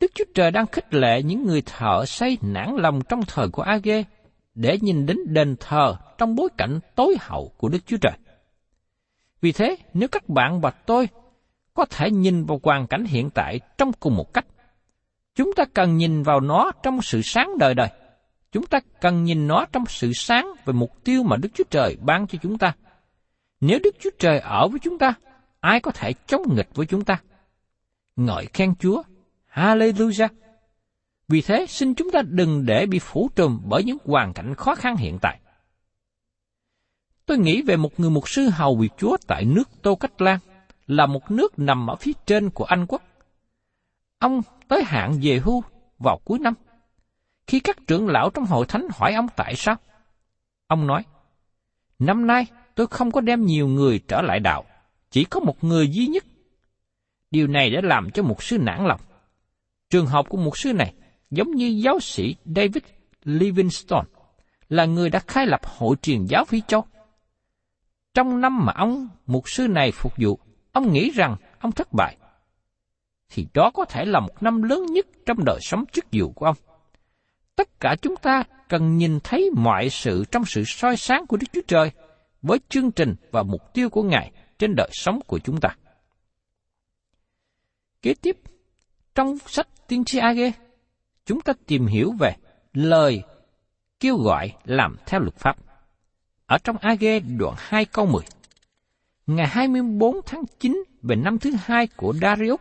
Đức 0.00 0.12
Chúa 0.14 0.24
Trời 0.34 0.50
đang 0.50 0.66
khích 0.66 0.94
lệ 0.94 1.22
những 1.22 1.46
người 1.46 1.62
thợ 1.66 2.04
xây 2.06 2.38
nản 2.42 2.76
lòng 2.76 3.00
trong 3.08 3.20
thời 3.26 3.48
của 3.48 3.62
a 3.62 3.78
để 4.54 4.78
nhìn 4.80 5.06
đến 5.06 5.18
đền 5.26 5.56
thờ 5.60 5.96
trong 6.18 6.34
bối 6.34 6.48
cảnh 6.56 6.80
tối 6.94 7.16
hậu 7.20 7.52
của 7.56 7.68
Đức 7.68 7.86
Chúa 7.86 7.96
Trời. 8.00 8.12
Vì 9.44 9.52
thế, 9.52 9.76
nếu 9.94 10.08
các 10.08 10.28
bạn 10.28 10.60
và 10.60 10.70
tôi 10.70 11.08
có 11.74 11.84
thể 11.84 12.10
nhìn 12.10 12.44
vào 12.44 12.60
hoàn 12.62 12.86
cảnh 12.86 13.04
hiện 13.04 13.30
tại 13.30 13.60
trong 13.78 13.92
cùng 13.92 14.16
một 14.16 14.34
cách, 14.34 14.46
chúng 15.34 15.52
ta 15.56 15.64
cần 15.74 15.96
nhìn 15.96 16.22
vào 16.22 16.40
nó 16.40 16.72
trong 16.82 17.02
sự 17.02 17.22
sáng 17.22 17.58
đời 17.58 17.74
đời. 17.74 17.88
Chúng 18.52 18.66
ta 18.66 18.80
cần 19.00 19.24
nhìn 19.24 19.46
nó 19.46 19.66
trong 19.72 19.84
sự 19.88 20.12
sáng 20.14 20.46
về 20.64 20.72
mục 20.72 21.04
tiêu 21.04 21.22
mà 21.22 21.36
Đức 21.36 21.48
Chúa 21.54 21.64
Trời 21.70 21.96
ban 22.00 22.26
cho 22.26 22.38
chúng 22.42 22.58
ta. 22.58 22.72
Nếu 23.60 23.78
Đức 23.82 23.96
Chúa 24.00 24.10
Trời 24.18 24.38
ở 24.38 24.68
với 24.68 24.80
chúng 24.82 24.98
ta, 24.98 25.14
ai 25.60 25.80
có 25.80 25.90
thể 25.90 26.12
chống 26.26 26.42
nghịch 26.54 26.68
với 26.74 26.86
chúng 26.86 27.04
ta? 27.04 27.20
Ngợi 28.16 28.46
khen 28.52 28.74
Chúa, 28.74 29.02
Hallelujah! 29.54 30.28
Vì 31.28 31.40
thế, 31.40 31.66
xin 31.68 31.94
chúng 31.94 32.10
ta 32.10 32.22
đừng 32.22 32.66
để 32.66 32.86
bị 32.86 32.98
phủ 32.98 33.30
trùm 33.36 33.60
bởi 33.64 33.84
những 33.84 33.98
hoàn 34.04 34.32
cảnh 34.32 34.54
khó 34.54 34.74
khăn 34.74 34.96
hiện 34.96 35.18
tại. 35.22 35.40
Tôi 37.26 37.38
nghĩ 37.38 37.62
về 37.62 37.76
một 37.76 38.00
người 38.00 38.10
mục 38.10 38.28
sư 38.28 38.48
hầu 38.52 38.76
việc 38.76 38.92
Chúa 38.98 39.16
tại 39.26 39.44
nước 39.44 39.68
Tô 39.82 39.94
Cách 39.94 40.20
Lan, 40.22 40.38
là 40.86 41.06
một 41.06 41.30
nước 41.30 41.58
nằm 41.58 41.86
ở 41.86 41.96
phía 41.96 42.12
trên 42.26 42.50
của 42.50 42.64
Anh 42.64 42.86
quốc. 42.88 43.02
Ông 44.18 44.40
tới 44.68 44.84
hạn 44.84 45.18
về 45.22 45.38
hưu 45.44 45.62
vào 45.98 46.20
cuối 46.24 46.38
năm. 46.38 46.54
Khi 47.46 47.60
các 47.60 47.76
trưởng 47.86 48.08
lão 48.08 48.30
trong 48.30 48.46
hội 48.46 48.66
thánh 48.66 48.86
hỏi 48.94 49.14
ông 49.14 49.26
tại 49.36 49.54
sao, 49.56 49.76
ông 50.66 50.86
nói, 50.86 51.04
Năm 51.98 52.26
nay 52.26 52.46
tôi 52.74 52.86
không 52.86 53.10
có 53.10 53.20
đem 53.20 53.44
nhiều 53.44 53.68
người 53.68 54.00
trở 54.08 54.22
lại 54.22 54.40
đạo, 54.40 54.64
chỉ 55.10 55.24
có 55.24 55.40
một 55.40 55.64
người 55.64 55.88
duy 55.88 56.06
nhất. 56.06 56.24
Điều 57.30 57.46
này 57.46 57.70
đã 57.70 57.80
làm 57.82 58.10
cho 58.10 58.22
một 58.22 58.42
sư 58.42 58.58
nản 58.58 58.86
lòng. 58.86 59.00
Trường 59.90 60.06
hợp 60.06 60.28
của 60.28 60.36
một 60.36 60.58
sư 60.58 60.72
này 60.72 60.94
giống 61.30 61.50
như 61.50 61.66
giáo 61.66 62.00
sĩ 62.00 62.36
David 62.44 62.82
Livingstone, 63.24 64.08
là 64.68 64.84
người 64.84 65.10
đã 65.10 65.18
khai 65.18 65.46
lập 65.46 65.60
hội 65.64 65.96
truyền 66.02 66.26
giáo 66.26 66.44
Phi 66.44 66.60
Châu. 66.68 66.84
Trong 68.14 68.40
năm 68.40 68.64
mà 68.64 68.72
ông, 68.76 69.08
mục 69.26 69.48
sư 69.48 69.68
này 69.68 69.92
phục 69.92 70.12
vụ, 70.16 70.38
ông 70.72 70.92
nghĩ 70.92 71.10
rằng 71.10 71.36
ông 71.60 71.72
thất 71.72 71.92
bại. 71.92 72.16
Thì 73.28 73.46
đó 73.54 73.70
có 73.74 73.84
thể 73.84 74.04
là 74.04 74.20
một 74.20 74.42
năm 74.42 74.62
lớn 74.62 74.86
nhất 74.86 75.06
trong 75.26 75.44
đời 75.44 75.58
sống 75.62 75.84
chức 75.92 76.04
vụ 76.12 76.32
của 76.32 76.46
ông. 76.46 76.56
Tất 77.56 77.80
cả 77.80 77.96
chúng 78.02 78.16
ta 78.16 78.42
cần 78.68 78.96
nhìn 78.96 79.18
thấy 79.24 79.50
mọi 79.56 79.90
sự 79.90 80.24
trong 80.30 80.44
sự 80.44 80.62
soi 80.66 80.96
sáng 80.96 81.26
của 81.26 81.36
Đức 81.36 81.46
Chúa 81.52 81.60
Trời 81.66 81.90
với 82.42 82.58
chương 82.68 82.90
trình 82.90 83.14
và 83.30 83.42
mục 83.42 83.74
tiêu 83.74 83.90
của 83.90 84.02
Ngài 84.02 84.32
trên 84.58 84.74
đời 84.76 84.90
sống 84.92 85.20
của 85.26 85.38
chúng 85.38 85.60
ta. 85.60 85.68
Kế 88.02 88.14
tiếp, 88.22 88.36
trong 89.14 89.38
sách 89.46 89.68
Tiên 89.88 90.04
tri 90.04 90.18
Age, 90.18 90.52
chúng 91.26 91.40
ta 91.40 91.52
tìm 91.66 91.86
hiểu 91.86 92.12
về 92.18 92.36
lời 92.72 93.22
kêu 94.00 94.16
gọi 94.16 94.52
làm 94.64 94.96
theo 95.06 95.20
luật 95.20 95.36
pháp. 95.36 95.56
Ở 96.54 96.58
trong 96.58 96.76
AG 96.78 97.04
đoạn 97.38 97.54
2 97.58 97.84
câu 97.84 98.06
10, 98.06 98.22
ngày 99.26 99.46
24 99.46 100.16
tháng 100.26 100.42
9 100.60 100.84
về 101.02 101.16
năm 101.16 101.38
thứ 101.38 101.50
hai 101.64 101.86
của 101.86 102.14
Darius, 102.22 102.60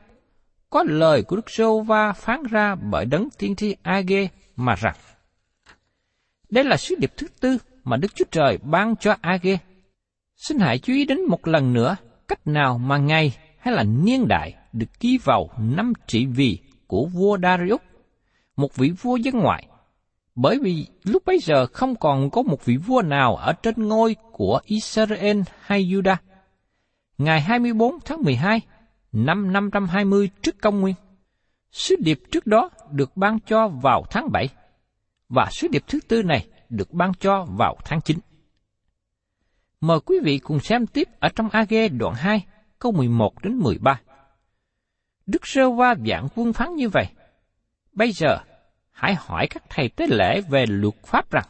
có 0.69 0.83
lời 0.87 1.23
của 1.23 1.35
Đức 1.35 1.49
Sô 1.49 1.81
Va 1.81 2.13
phán 2.13 2.43
ra 2.43 2.75
bởi 2.75 3.05
đấng 3.05 3.29
tiên 3.37 3.55
tri 3.55 3.75
AG 3.81 4.11
mà 4.55 4.75
rằng, 4.75 4.95
đây 6.49 6.63
là 6.63 6.77
sứ 6.77 6.95
điệp 6.99 7.13
thứ 7.17 7.27
tư 7.39 7.57
mà 7.83 7.97
Đức 7.97 8.15
Chúa 8.15 8.25
Trời 8.31 8.57
ban 8.63 8.95
cho 8.95 9.15
AG. 9.21 9.47
Xin 10.35 10.59
hãy 10.59 10.79
chú 10.79 10.93
ý 10.93 11.05
đến 11.05 11.21
một 11.27 11.47
lần 11.47 11.73
nữa 11.73 11.95
cách 12.27 12.47
nào 12.47 12.77
mà 12.77 12.97
ngày 12.97 13.37
hay 13.59 13.73
là 13.73 13.83
niên 13.83 14.27
đại 14.27 14.53
được 14.73 14.99
ký 14.99 15.19
vào 15.23 15.49
năm 15.57 15.93
trị 16.07 16.25
vì 16.25 16.59
của 16.87 17.05
vua 17.05 17.37
Darius, 17.41 17.81
một 18.55 18.75
vị 18.75 18.91
vua 19.01 19.15
dân 19.15 19.39
ngoại. 19.39 19.67
Bởi 20.35 20.59
vì 20.61 20.87
lúc 21.03 21.25
bấy 21.25 21.39
giờ 21.39 21.65
không 21.65 21.95
còn 21.95 22.29
có 22.29 22.41
một 22.41 22.65
vị 22.65 22.77
vua 22.77 23.01
nào 23.01 23.35
ở 23.35 23.53
trên 23.53 23.87
ngôi 23.87 24.15
của 24.31 24.59
Israel 24.65 25.41
hay 25.61 25.83
Judah. 25.83 26.17
Ngày 27.17 27.41
24 27.41 27.99
tháng 28.05 28.21
12 28.23 28.61
năm 29.11 29.53
520 29.53 30.29
trước 30.41 30.61
công 30.61 30.79
nguyên, 30.79 30.95
Sứ 31.73 31.95
điệp 31.99 32.19
trước 32.31 32.47
đó 32.47 32.69
được 32.91 33.17
ban 33.17 33.39
cho 33.39 33.67
vào 33.67 34.03
tháng 34.09 34.31
7, 34.31 34.49
và 35.29 35.49
sứ 35.51 35.67
điệp 35.67 35.83
thứ 35.87 35.99
tư 36.07 36.23
này 36.23 36.47
được 36.69 36.91
ban 36.91 37.13
cho 37.13 37.45
vào 37.57 37.75
tháng 37.85 38.01
9. 38.01 38.19
Mời 39.81 39.99
quý 39.99 40.19
vị 40.23 40.37
cùng 40.37 40.59
xem 40.59 40.87
tiếp 40.87 41.07
ở 41.19 41.29
trong 41.35 41.49
AG 41.49 41.97
đoạn 41.97 42.15
2, 42.15 42.45
câu 42.79 42.91
11 42.91 43.43
đến 43.43 43.57
13. 43.57 44.01
Đức 45.25 45.47
Sơ 45.47 45.69
Va 45.69 45.95
dạng 46.07 46.27
quân 46.35 46.53
phán 46.53 46.75
như 46.75 46.89
vậy. 46.89 47.07
Bây 47.93 48.11
giờ, 48.11 48.37
hãy 48.93 49.15
hỏi 49.15 49.47
các 49.49 49.63
thầy 49.69 49.89
tế 49.89 50.07
lễ 50.07 50.41
về 50.41 50.65
luật 50.65 50.95
pháp 51.03 51.31
rằng, 51.31 51.45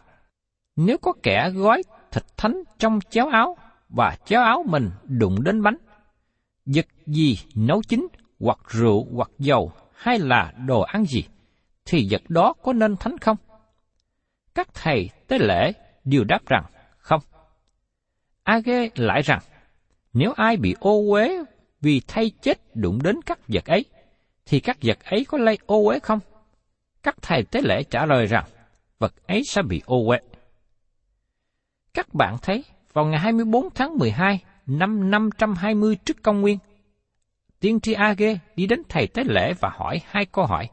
nếu 0.75 0.97
có 0.97 1.13
kẻ 1.23 1.49
gói 1.49 1.83
thịt 2.11 2.23
thánh 2.37 2.63
trong 2.79 2.99
chéo 3.09 3.27
áo 3.27 3.57
và 3.89 4.17
chéo 4.25 4.41
áo 4.41 4.63
mình 4.67 4.91
đụng 5.03 5.43
đến 5.43 5.63
bánh, 5.63 5.77
vật 6.65 6.85
gì 7.05 7.37
nấu 7.55 7.81
chín 7.87 8.07
hoặc 8.39 8.59
rượu 8.67 9.07
hoặc 9.13 9.29
dầu 9.39 9.71
hay 9.93 10.19
là 10.19 10.53
đồ 10.67 10.81
ăn 10.81 11.05
gì, 11.05 11.23
thì 11.85 12.07
vật 12.11 12.21
đó 12.29 12.53
có 12.63 12.73
nên 12.73 12.95
thánh 12.97 13.17
không? 13.17 13.37
Các 14.55 14.67
thầy 14.73 15.09
tế 15.27 15.39
lễ 15.39 15.71
đều 16.03 16.23
đáp 16.23 16.39
rằng 16.45 16.63
không. 16.97 17.21
Age 18.43 18.89
lại 18.95 19.21
rằng, 19.21 19.39
nếu 20.13 20.33
ai 20.35 20.57
bị 20.57 20.75
ô 20.79 21.11
uế 21.11 21.43
vì 21.81 22.01
thay 22.07 22.31
chết 22.41 22.75
đụng 22.75 22.99
đến 23.03 23.15
các 23.25 23.39
vật 23.47 23.65
ấy, 23.65 23.85
thì 24.45 24.59
các 24.59 24.77
vật 24.81 24.97
ấy 25.05 25.25
có 25.25 25.37
lây 25.37 25.57
ô 25.65 25.87
uế 25.87 25.99
không? 25.99 26.19
Các 27.03 27.15
thầy 27.21 27.43
tế 27.43 27.61
lễ 27.61 27.83
trả 27.83 28.05
lời 28.05 28.25
rằng, 28.25 28.45
vật 28.99 29.13
ấy 29.27 29.41
sẽ 29.45 29.61
bị 29.61 29.81
ô 29.85 30.07
uế. 30.07 30.17
Các 31.93 32.13
bạn 32.13 32.37
thấy, 32.41 32.63
vào 32.93 33.05
ngày 33.05 33.19
24 33.19 33.69
tháng 33.75 33.97
12 33.97 34.43
năm 34.65 35.11
520 35.11 35.95
trước 36.05 36.23
công 36.23 36.41
nguyên, 36.41 36.57
tiên 37.59 37.79
tri 37.79 37.93
Age 37.93 38.37
đi 38.55 38.67
đến 38.67 38.81
thầy 38.89 39.07
tế 39.07 39.23
lễ 39.23 39.53
và 39.59 39.69
hỏi 39.73 40.01
hai 40.05 40.25
câu 40.25 40.45
hỏi. 40.45 40.69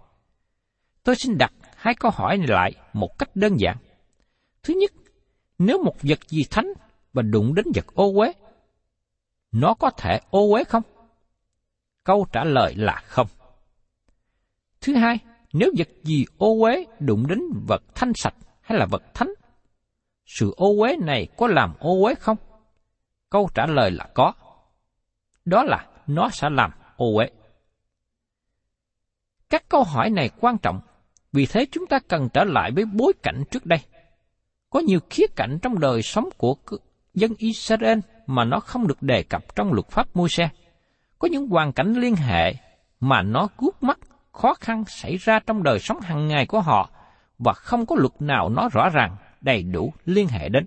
Tôi 1.02 1.16
xin 1.16 1.38
đặt 1.38 1.52
hai 1.76 1.94
câu 1.94 2.10
hỏi 2.14 2.38
này 2.38 2.46
lại 2.48 2.72
một 2.92 3.18
cách 3.18 3.30
đơn 3.34 3.56
giản. 3.60 3.76
Thứ 4.62 4.74
nhất, 4.74 4.90
nếu 5.58 5.82
một 5.82 5.94
vật 6.02 6.28
gì 6.28 6.42
thánh 6.50 6.66
và 7.12 7.22
đụng 7.22 7.54
đến 7.54 7.66
vật 7.74 7.86
ô 7.94 8.12
uế, 8.14 8.32
nó 9.52 9.74
có 9.74 9.90
thể 9.90 10.20
ô 10.30 10.52
uế 10.52 10.64
không? 10.64 10.82
Câu 12.04 12.26
trả 12.32 12.44
lời 12.44 12.74
là 12.76 13.02
không. 13.06 13.26
Thứ 14.80 14.94
hai, 14.94 15.18
nếu 15.52 15.70
vật 15.78 15.88
gì 16.02 16.24
ô 16.38 16.60
uế 16.60 16.84
đụng 16.98 17.26
đến 17.26 17.40
vật 17.68 17.82
thanh 17.94 18.12
sạch 18.14 18.34
hay 18.60 18.78
là 18.78 18.86
vật 18.86 19.02
thánh, 19.14 19.30
sự 20.26 20.54
ô 20.56 20.74
uế 20.78 20.96
này 20.96 21.28
có 21.36 21.46
làm 21.46 21.74
ô 21.78 22.02
uế 22.02 22.14
không? 22.14 22.36
Câu 23.30 23.48
trả 23.54 23.66
lời 23.66 23.90
là 23.90 24.08
có. 24.14 24.32
Đó 25.44 25.62
là 25.62 25.86
nó 26.06 26.28
sẽ 26.32 26.50
làm 26.50 26.70
ô 26.96 27.16
uế. 27.16 27.30
Các 29.50 29.68
câu 29.68 29.82
hỏi 29.82 30.10
này 30.10 30.30
quan 30.40 30.58
trọng, 30.58 30.80
vì 31.32 31.46
thế 31.46 31.66
chúng 31.70 31.86
ta 31.86 31.98
cần 32.08 32.28
trở 32.28 32.44
lại 32.44 32.70
với 32.70 32.84
bối 32.84 33.12
cảnh 33.22 33.42
trước 33.50 33.66
đây. 33.66 33.80
Có 34.70 34.80
nhiều 34.80 35.00
khía 35.10 35.26
cạnh 35.36 35.58
trong 35.62 35.78
đời 35.78 36.02
sống 36.02 36.28
của 36.36 36.56
dân 37.14 37.32
Israel 37.38 37.98
mà 38.26 38.44
nó 38.44 38.60
không 38.60 38.86
được 38.86 39.02
đề 39.02 39.22
cập 39.22 39.56
trong 39.56 39.72
luật 39.72 39.88
pháp 39.88 40.16
môi 40.16 40.28
xe. 40.28 40.48
Có 41.18 41.28
những 41.28 41.48
hoàn 41.48 41.72
cảnh 41.72 41.94
liên 41.94 42.16
hệ 42.16 42.54
mà 43.00 43.22
nó 43.22 43.46
cút 43.56 43.82
mắt 43.82 43.98
khó 44.32 44.54
khăn 44.54 44.84
xảy 44.84 45.16
ra 45.16 45.38
trong 45.46 45.62
đời 45.62 45.78
sống 45.78 46.00
hàng 46.00 46.28
ngày 46.28 46.46
của 46.46 46.60
họ 46.60 46.90
và 47.38 47.52
không 47.52 47.86
có 47.86 47.96
luật 47.98 48.12
nào 48.20 48.48
nó 48.48 48.68
rõ 48.72 48.88
ràng, 48.88 49.16
đầy 49.40 49.62
đủ 49.62 49.92
liên 50.04 50.28
hệ 50.28 50.48
đến. 50.48 50.66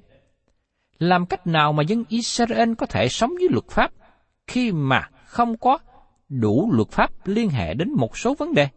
Làm 1.00 1.26
cách 1.26 1.48
nào 1.48 1.74
mà 1.74 1.84
dân 1.84 2.04
Israel 2.10 2.74
có 2.78 2.86
thể 2.86 3.08
sống 3.08 3.30
với 3.40 3.48
luật 3.52 3.66
pháp 3.70 3.92
khi 4.48 4.72
mà 4.72 5.10
không 5.26 5.58
có 5.58 5.78
đủ 6.30 6.72
luật 6.74 6.90
pháp 6.90 7.28
liên 7.28 7.50
hệ 7.50 7.74
đến 7.74 7.92
một 7.92 8.18
số 8.18 8.36
vấn 8.36 8.54
đề? 8.54 8.68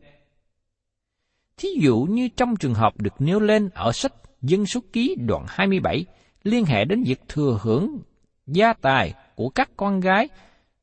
Thí 1.56 1.68
dụ 1.80 2.06
như 2.10 2.28
trong 2.28 2.56
trường 2.56 2.74
hợp 2.74 2.92
được 2.96 3.14
nêu 3.18 3.40
lên 3.40 3.70
ở 3.74 3.92
sách 3.92 4.12
Dân 4.42 4.66
số 4.66 4.80
ký 4.92 5.16
đoạn 5.18 5.44
27 5.48 6.04
liên 6.42 6.64
hệ 6.64 6.84
đến 6.84 7.02
việc 7.06 7.20
thừa 7.28 7.58
hưởng 7.62 7.98
gia 8.46 8.72
tài 8.72 9.14
của 9.34 9.48
các 9.48 9.70
con 9.76 10.00
gái 10.00 10.28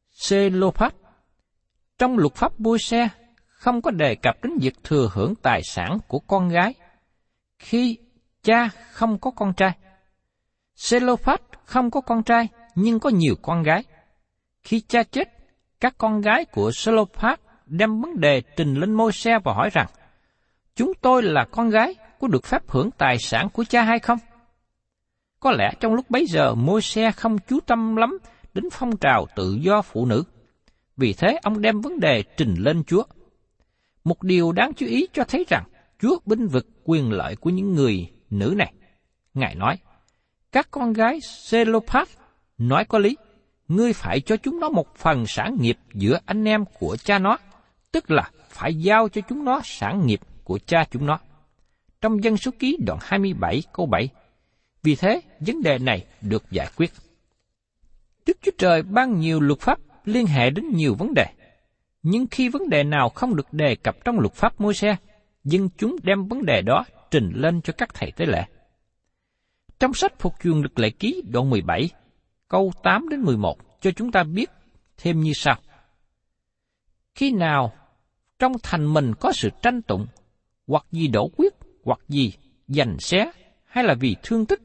Selophat. 0.10 0.96
Trong 1.98 2.18
luật 2.18 2.36
pháp 2.36 2.60
bôi 2.60 2.80
xe 2.80 3.10
không 3.63 3.82
có 3.82 3.91
đề 3.91 4.15
cập 4.15 4.43
đến 4.43 4.58
việc 4.62 4.84
thừa 4.84 5.10
hưởng 5.13 5.36
tài 5.36 5.62
sản 5.63 5.97
của 6.08 6.19
con 6.19 6.49
gái 6.49 6.73
khi 7.60 7.97
cha 8.43 8.69
không 8.91 9.17
có 9.17 9.32
con 9.32 9.54
trai. 9.54 9.71
Selophat 10.76 11.41
không 11.65 11.91
có 11.91 12.02
con 12.02 12.23
trai 12.23 12.47
nhưng 12.76 12.99
có 12.99 13.10
nhiều 13.10 13.36
con 13.41 13.63
gái. 13.63 13.84
Khi 14.63 14.80
cha 14.80 15.04
chết, 15.04 15.28
các 15.80 15.95
con 15.97 16.21
gái 16.21 16.45
của 16.45 16.71
Selophat 16.71 17.39
đem 17.65 18.02
vấn 18.02 18.19
đề 18.19 18.41
trình 18.58 18.73
lên 18.76 18.93
môi 18.93 19.12
xe 19.12 19.39
và 19.43 19.54
hỏi 19.54 19.69
rằng, 19.73 19.88
chúng 20.76 20.93
tôi 21.02 21.23
là 21.23 21.45
con 21.52 21.69
gái, 21.69 21.95
có 22.19 22.28
được 22.28 22.45
phép 22.45 22.62
hưởng 22.67 22.91
tài 22.91 23.17
sản 23.19 23.49
của 23.49 23.63
cha 23.63 23.82
hay 23.84 23.99
không? 23.99 24.17
Có 25.39 25.52
lẽ 25.52 25.71
trong 25.80 25.93
lúc 25.93 26.10
bấy 26.10 26.26
giờ 26.26 26.56
môi 26.56 26.82
xe 26.82 27.12
không 27.12 27.38
chú 27.47 27.60
tâm 27.60 27.95
lắm 27.95 28.17
đến 28.54 28.65
phong 28.71 28.97
trào 28.97 29.26
tự 29.36 29.58
do 29.62 29.82
phụ 29.82 30.06
nữ. 30.06 30.23
Vì 30.97 31.13
thế 31.13 31.39
ông 31.43 31.62
đem 31.62 31.82
vấn 31.82 31.99
đề 31.99 32.23
trình 32.38 32.56
lên 32.58 32.84
Chúa. 32.84 33.04
Một 34.04 34.24
điều 34.24 34.52
đáng 34.52 34.74
chú 34.74 34.86
ý 34.86 35.08
cho 35.13 35.24
thấy 35.24 35.46
rằng 35.50 35.63
Chúa 36.00 36.18
binh 36.26 36.48
vực 36.48 36.68
quyền 36.84 37.12
lợi 37.12 37.36
của 37.36 37.50
những 37.50 37.74
người 37.74 38.10
nữ 38.30 38.54
này. 38.58 38.74
Ngài 39.34 39.56
nói, 39.56 39.78
các 40.52 40.68
con 40.72 40.94
gái 40.94 41.20
Selophat 41.22 42.08
nói 42.58 42.86
có 42.86 43.00
lý, 43.00 43.18
ngươi 43.68 43.94
phải 43.94 44.22
cho 44.22 44.38
chúng 44.38 44.60
nó 44.60 44.70
một 44.70 44.96
phần 44.96 45.28
sản 45.28 45.58
nghiệp 45.60 45.78
giữa 45.94 46.20
anh 46.26 46.48
em 46.48 46.66
của 46.80 46.98
cha 47.04 47.20
nó, 47.20 47.38
tức 47.92 48.12
là 48.12 48.32
phải 48.50 48.76
giao 48.76 49.10
cho 49.10 49.22
chúng 49.30 49.46
nó 49.46 49.62
sản 49.63 50.06
nghiệp 50.06 50.20
của 50.44 50.60
cha 50.66 50.86
chúng 50.92 51.06
nó. 51.06 51.20
Trong 52.02 52.24
dân 52.24 52.38
số 52.38 52.52
ký 52.60 52.78
đoạn 52.86 53.00
27 53.02 53.63
câu 53.74 53.86
7, 53.86 54.10
vì 54.84 54.96
thế 54.96 55.22
vấn 55.39 55.63
đề 55.63 55.78
này 55.80 56.06
được 56.22 56.44
giải 56.52 56.68
quyết. 56.78 56.92
Đức 58.26 58.38
Chúa 58.42 58.52
Trời 58.58 58.82
ban 58.84 59.20
nhiều 59.20 59.39
luật 59.39 59.60
pháp 59.60 59.80
liên 60.06 60.26
hệ 60.26 60.50
đến 60.50 60.66
nhiều 60.74 60.96
vấn 60.96 61.13
đề, 61.13 61.26
nhưng 62.04 62.28
khi 62.32 62.50
vấn 62.50 62.70
đề 62.70 62.84
nào 62.84 63.10
không 63.10 63.36
được 63.36 63.54
đề 63.54 63.76
cập 63.76 64.06
trong 64.06 64.20
luật 64.20 64.34
pháp 64.34 64.62
môi 64.62 64.74
xe, 64.74 64.96
dân 65.44 65.70
chúng 65.78 65.96
đem 66.04 66.28
vấn 66.28 66.46
đề 66.46 66.62
đó 66.62 66.86
trình 67.12 67.32
lên 67.36 67.62
cho 67.62 67.74
các 67.78 67.94
thầy 67.94 68.12
tế 68.12 68.26
lễ. 68.26 68.44
Trong 69.80 69.94
sách 69.94 70.20
Phục 70.20 70.34
truyền 70.44 70.62
lực 70.62 70.80
lệ 70.80 70.89
ký 70.89 71.24
đoạn 71.30 71.50
17, 71.50 71.89
câu 72.48 72.72
8 72.84 73.10
đến 73.10 73.22
11 73.22 73.82
cho 73.82 73.92
chúng 73.92 74.12
ta 74.12 74.24
biết 74.24 74.50
thêm 74.98 75.20
như 75.20 75.34
sau. 75.34 75.56
Khi 77.16 77.32
nào 77.32 77.74
trong 78.39 78.54
thành 78.63 78.94
mình 78.94 79.13
có 79.20 79.32
sự 79.32 79.50
tranh 79.62 79.82
tụng, 79.82 80.08
hoặc 80.68 80.86
gì 80.92 81.08
đổ 81.08 81.30
quyết, 81.38 81.54
hoặc 81.84 82.00
gì 82.10 82.34
giành 82.68 83.00
xé, 83.00 83.32
hay 83.66 83.84
là 83.84 83.94
vì 83.94 84.16
thương 84.24 84.46
tích, 84.46 84.60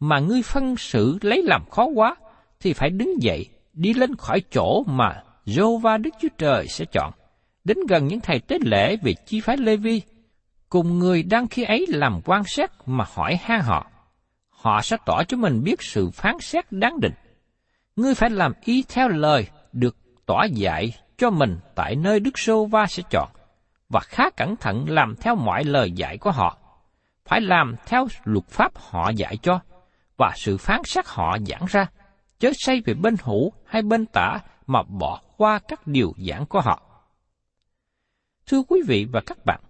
mà 0.00 0.18
ngươi 0.18 0.42
phân 0.42 0.76
xử 0.76 1.18
lấy 1.22 1.42
làm 1.42 1.70
khó 1.70 1.86
quá, 1.94 2.16
thì 2.60 2.72
phải 2.72 2.90
đứng 2.90 3.22
dậy, 3.22 3.46
đi 3.72 3.94
lên 3.94 4.16
khỏi 4.16 4.42
chỗ 4.50 4.84
mà 4.86 5.22
Jehovah 5.46 6.02
Đức 6.02 6.10
Chúa 6.20 6.28
Trời 6.38 6.66
sẽ 6.68 6.84
chọn, 6.92 7.12
đến 7.64 7.78
gần 7.88 8.06
những 8.06 8.20
thầy 8.20 8.40
tế 8.40 8.58
lễ 8.64 8.96
về 9.02 9.14
chi 9.26 9.40
phái 9.40 9.56
Lê 9.56 9.76
Vi, 9.76 10.02
cùng 10.68 10.98
người 10.98 11.22
đang 11.22 11.48
khi 11.48 11.64
ấy 11.64 11.86
làm 11.88 12.20
quan 12.24 12.42
sát 12.46 12.88
mà 12.88 13.04
hỏi 13.14 13.38
han 13.42 13.60
họ. 13.60 13.86
Họ 14.50 14.82
sẽ 14.82 14.96
tỏ 15.06 15.22
cho 15.28 15.36
mình 15.36 15.62
biết 15.64 15.82
sự 15.82 16.10
phán 16.10 16.36
xét 16.40 16.72
đáng 16.72 17.00
định. 17.00 17.12
Ngươi 17.96 18.14
phải 18.14 18.30
làm 18.30 18.52
y 18.64 18.84
theo 18.88 19.08
lời 19.08 19.46
được 19.72 19.96
tỏ 20.26 20.44
dạy 20.44 20.92
cho 21.18 21.30
mình 21.30 21.58
tại 21.74 21.96
nơi 21.96 22.20
Đức 22.20 22.38
Sô 22.38 22.64
Va 22.64 22.86
sẽ 22.86 23.02
chọn, 23.10 23.28
và 23.88 24.00
khá 24.00 24.30
cẩn 24.30 24.56
thận 24.56 24.84
làm 24.88 25.14
theo 25.20 25.34
mọi 25.34 25.64
lời 25.64 25.92
dạy 25.92 26.18
của 26.18 26.30
họ. 26.30 26.58
Phải 27.24 27.40
làm 27.40 27.74
theo 27.86 28.06
luật 28.24 28.46
pháp 28.48 28.72
họ 28.76 29.10
dạy 29.10 29.36
cho, 29.42 29.60
và 30.16 30.32
sự 30.36 30.56
phán 30.56 30.80
xét 30.84 31.06
họ 31.06 31.38
giảng 31.46 31.64
ra, 31.68 31.86
chớ 32.38 32.50
say 32.54 32.82
về 32.84 32.94
bên 32.94 33.16
hữu 33.22 33.52
hay 33.66 33.82
bên 33.82 34.06
tả 34.06 34.38
mà 34.66 34.82
bỏ 34.82 35.20
qua 35.36 35.58
các 35.68 35.86
điều 35.86 36.12
giảng 36.28 36.46
của 36.46 36.60
họ. 36.60 36.82
Thưa 38.46 38.62
quý 38.62 38.82
vị 38.86 39.06
và 39.12 39.20
các 39.26 39.44
bạn, 39.44 39.60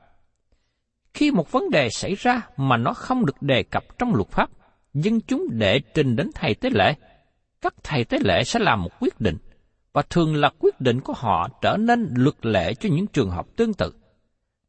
khi 1.15 1.31
một 1.31 1.51
vấn 1.53 1.71
đề 1.71 1.89
xảy 1.91 2.15
ra 2.15 2.41
mà 2.57 2.77
nó 2.77 2.93
không 2.93 3.27
được 3.27 3.43
đề 3.43 3.63
cập 3.63 3.99
trong 3.99 4.15
luật 4.15 4.29
pháp, 4.29 4.51
dân 4.95 5.21
chúng 5.21 5.47
đệ 5.51 5.79
trình 5.95 6.17
đến 6.17 6.31
thầy 6.35 6.55
tế 6.55 6.71
lễ, 6.71 6.95
các 7.61 7.75
thầy 7.83 8.05
tế 8.05 8.19
lễ 8.25 8.45
sẽ 8.45 8.61
làm 8.61 8.83
một 8.83 8.91
quyết 9.01 9.21
định, 9.21 9.37
và 9.93 10.03
thường 10.11 10.37
là 10.37 10.51
quyết 10.59 10.81
định 10.81 11.01
của 11.01 11.13
họ 11.17 11.49
trở 11.63 11.77
nên 11.77 12.09
luật 12.15 12.47
lệ 12.47 12.75
cho 12.75 12.89
những 12.93 13.07
trường 13.07 13.31
hợp 13.31 13.47
tương 13.57 13.75
tự. 13.75 13.93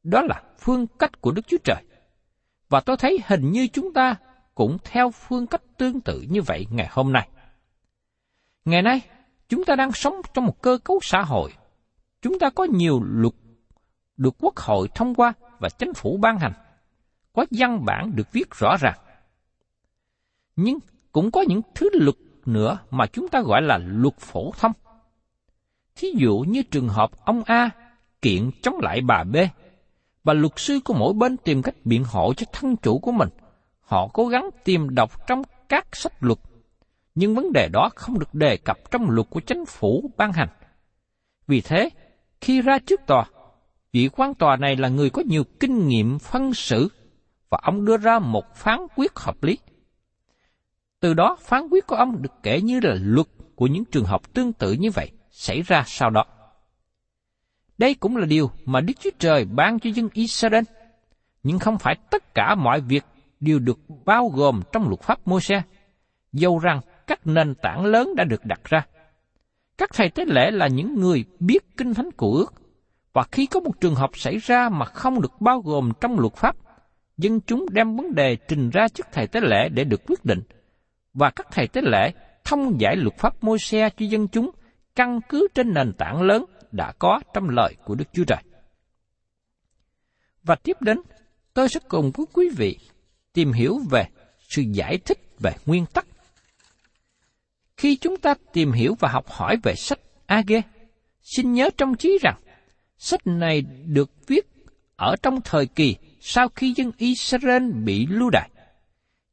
Đó 0.04 0.22
là 0.22 0.44
phương 0.60 0.88
cách 0.88 1.22
của 1.22 1.32
Đức 1.32 1.48
Chúa 1.48 1.58
Trời. 1.64 1.84
Và 2.70 2.80
tôi 2.80 2.98
thấy 2.98 3.20
hình 3.26 3.52
như 3.52 3.68
chúng 3.68 3.94
ta 3.94 4.16
cũng 4.56 4.78
theo 4.84 5.12
phương 5.12 5.48
cách 5.48 5.62
tương 5.78 6.02
tự 6.02 6.26
như 6.30 6.42
vậy 6.42 6.68
ngày 6.72 6.88
hôm 6.92 7.14
nay. 7.14 7.30
Ngày 8.66 8.82
nay, 8.82 9.02
chúng 9.54 9.66
ta 9.66 9.76
đang 9.76 9.92
sống 9.92 10.16
trong 10.34 10.46
một 10.46 10.62
cơ 10.62 10.78
cấu 10.84 11.00
xã 11.02 11.22
hội. 11.22 11.54
Chúng 12.22 12.39
ta 12.39 12.50
có 12.50 12.63
nhiều 12.63 13.02
luật 13.04 13.34
được 14.18 14.36
quốc 14.39 14.58
hội 14.58 14.88
thông 14.96 15.16
qua 15.16 15.34
và 15.60 15.70
chính 15.70 15.94
phủ 15.94 16.18
ban 16.18 16.39
hành. 16.39 16.54
Có 17.34 17.46
văn 17.52 17.86
bản 17.86 18.16
được 18.16 18.32
viết 18.32 18.52
rõ 18.52 18.78
ràng. 18.80 18.98
Nhưng 20.56 20.80
cũng 21.12 21.32
có 21.32 21.42
những 21.42 21.62
thứ 21.76 21.89
luật 21.94 22.16
nữa 22.46 22.78
mà 22.89 23.06
chúng 23.06 23.28
ta 23.28 23.42
gọi 23.42 23.62
là 23.62 23.78
luật 23.78 24.18
phổ 24.20 24.52
thông. 24.60 24.72
Thí 25.96 26.08
dụ 26.18 26.46
như 26.48 26.63
trường 26.63 26.89
hợp 26.89 27.26
ông 27.26 27.44
A 27.46 27.70
kiện 28.22 28.52
chống 28.62 28.80
lại 28.82 29.02
bà 29.02 29.24
B 29.24 29.36
và 30.24 30.34
luật 30.34 30.54
sư 30.56 30.80
của 30.86 30.94
mỗi 30.94 31.13
bên 31.13 31.38
tìm 31.38 31.62
cách 31.62 31.76
biện 31.84 32.04
hộ 32.04 32.34
cho 32.34 32.46
thân 32.52 32.76
chủ 32.76 33.00
của 33.00 33.12
mình. 33.12 33.30
Họ 33.82 34.08
cố 34.13 34.28
gắng 34.28 34.50
tìm 34.63 34.96
đọc 34.96 35.28
trong 35.28 35.42
các 35.70 35.88
sách 35.96 36.13
luật, 36.20 36.39
nhưng 37.15 37.36
vấn 37.36 37.54
đề 37.54 37.69
đó 37.69 37.89
không 37.95 38.19
được 38.19 38.34
đề 38.34 38.58
cập 38.58 38.78
trong 38.91 39.10
luật 39.10 39.28
của 39.30 39.39
chính 39.39 39.65
phủ 39.65 40.12
ban 40.17 40.34
hành. 40.34 40.49
Vì 41.47 41.62
thế, 41.62 41.89
khi 42.41 42.62
ra 42.62 42.80
trước 42.80 43.02
tòa, 43.08 43.26
vị 43.91 44.10
quan 44.12 44.34
tòa 44.34 44.58
này 44.58 44.76
là 44.76 44.89
người 44.89 45.10
có 45.10 45.23
nhiều 45.26 45.43
kinh 45.60 45.88
nghiệm 45.88 46.19
phân 46.19 46.54
xử 46.54 46.89
và 47.49 47.60
ông 47.63 47.86
đưa 47.86 47.97
ra 47.97 48.19
một 48.19 48.56
phán 48.56 48.80
quyết 48.95 49.15
hợp 49.15 49.43
lý. 49.43 49.58
Từ 50.99 51.13
đó 51.13 51.38
phán 51.41 51.67
quyết 51.71 51.88
của 51.88 51.95
ông 51.95 52.21
được 52.21 52.34
kể 52.43 52.62
như 52.62 52.80
là 52.84 52.95
luật 53.02 53.28
của 53.56 53.67
những 53.67 53.86
trường 53.86 54.06
hợp 54.06 54.34
tương 54.34 54.54
tự 54.54 54.71
như 54.71 54.91
vậy 54.91 55.12
xảy 55.30 55.62
ra 55.62 55.84
sau 55.88 56.10
đó. 56.10 56.26
Đây 57.78 57.93
cũng 57.93 58.17
là 58.17 58.26
điều 58.26 58.52
mà 58.65 58.82
Đức 58.82 58.93
Chúa 58.99 59.10
Trời 59.19 59.45
ban 59.45 59.80
cho 59.80 59.89
dân 59.89 60.10
Israel, 60.13 60.63
nhưng 61.43 61.60
không 61.60 61.78
phải 61.78 61.95
tất 62.12 62.36
cả 62.36 62.56
mọi 62.56 62.82
việc 62.82 63.04
đều 63.39 63.60
được 63.60 63.80
bao 64.06 64.28
gồm 64.28 64.62
trong 64.71 64.88
luật 64.88 65.02
pháp 65.02 65.28
Môi-se, 65.28 65.62
dầu 66.34 66.60
rằng 66.60 66.82
các 67.08 67.28
nền 67.28 67.56
tảng 67.56 67.86
lớn 67.86 68.16
đã 68.16 68.24
được 68.24 68.46
đặt 68.46 68.62
ra. 68.63 68.86
Các 69.78 69.89
thầy 69.94 70.10
tế 70.10 70.26
lễ 70.26 70.52
là 70.52 70.68
những 70.68 70.96
người 70.96 71.26
biết 71.39 71.78
kinh 71.78 71.94
thánh 71.94 72.12
của 72.12 72.32
ước, 72.32 72.54
và 73.13 73.24
khi 73.32 73.46
có 73.46 73.60
một 73.60 73.82
trường 73.82 73.96
hợp 73.96 74.10
xảy 74.13 74.38
ra 74.38 74.70
mà 74.70 74.86
không 74.86 75.22
được 75.22 75.42
bao 75.42 75.62
gồm 75.62 75.92
trong 76.02 76.20
luật 76.20 76.34
pháp, 76.34 76.56
dân 77.18 77.42
chúng 77.42 77.66
đem 77.72 77.96
vấn 77.96 78.16
đề 78.16 78.36
trình 78.48 78.70
ra 78.70 78.88
trước 78.88 79.08
thầy 79.12 79.28
tế 79.28 79.42
lễ 79.42 79.70
để 79.70 79.84
được 79.84 80.02
quyết 80.08 80.26
định, 80.26 80.42
và 81.13 81.30
các 81.30 81.48
thầy 81.52 81.68
tế 81.68 81.82
lễ 81.82 82.12
thông 82.44 82.82
giải 82.82 82.96
luật 82.96 83.18
pháp 83.18 83.44
môi 83.44 83.60
xe 83.60 83.89
cho 83.89 84.06
dân 84.06 84.28
chúng 84.28 84.52
căn 84.96 85.20
cứ 85.30 85.48
trên 85.56 85.74
nền 85.74 85.94
tảng 85.94 86.22
lớn 86.22 86.46
đã 86.72 86.92
có 87.00 87.20
trong 87.34 87.50
lời 87.50 87.76
của 87.86 87.96
Đức 87.96 88.06
Chúa 88.13 88.24
Trời. 88.24 88.44
Và 90.44 90.56
tiếp 90.56 90.78
đến, 90.82 91.02
tôi 91.54 91.70
sẽ 91.70 91.80
cùng 91.88 92.12
với 92.12 92.26
quý 92.34 92.50
vị 92.58 92.78
tìm 93.34 93.52
hiểu 93.52 93.80
về 93.92 94.06
sự 94.39 94.62
giải 94.62 94.98
thích 95.06 95.18
về 95.39 95.52
nguyên 95.66 95.86
tắc. 95.86 96.08
Khi 97.78 97.96
chúng 97.96 98.18
ta 98.18 98.34
tìm 98.54 98.72
hiểu 98.72 98.96
và 99.00 99.10
học 99.10 99.30
hỏi 99.30 99.58
về 99.64 99.76
sách 99.76 100.00
Age, 100.26 100.62
xin 101.22 101.54
nhớ 101.54 101.70
trong 101.78 101.96
trí 101.96 102.20
rằng 102.22 102.40
sách 102.98 103.28
này 103.28 103.62
được 103.86 104.12
viết 104.28 104.48
ở 104.96 105.16
trong 105.24 105.42
thời 105.42 105.66
kỳ 105.66 105.96
sau 106.20 106.50
khi 106.56 106.74
dân 106.78 106.92
Israel 106.98 107.72
bị 107.72 108.08
lưu 108.10 108.30
đày. 108.30 108.50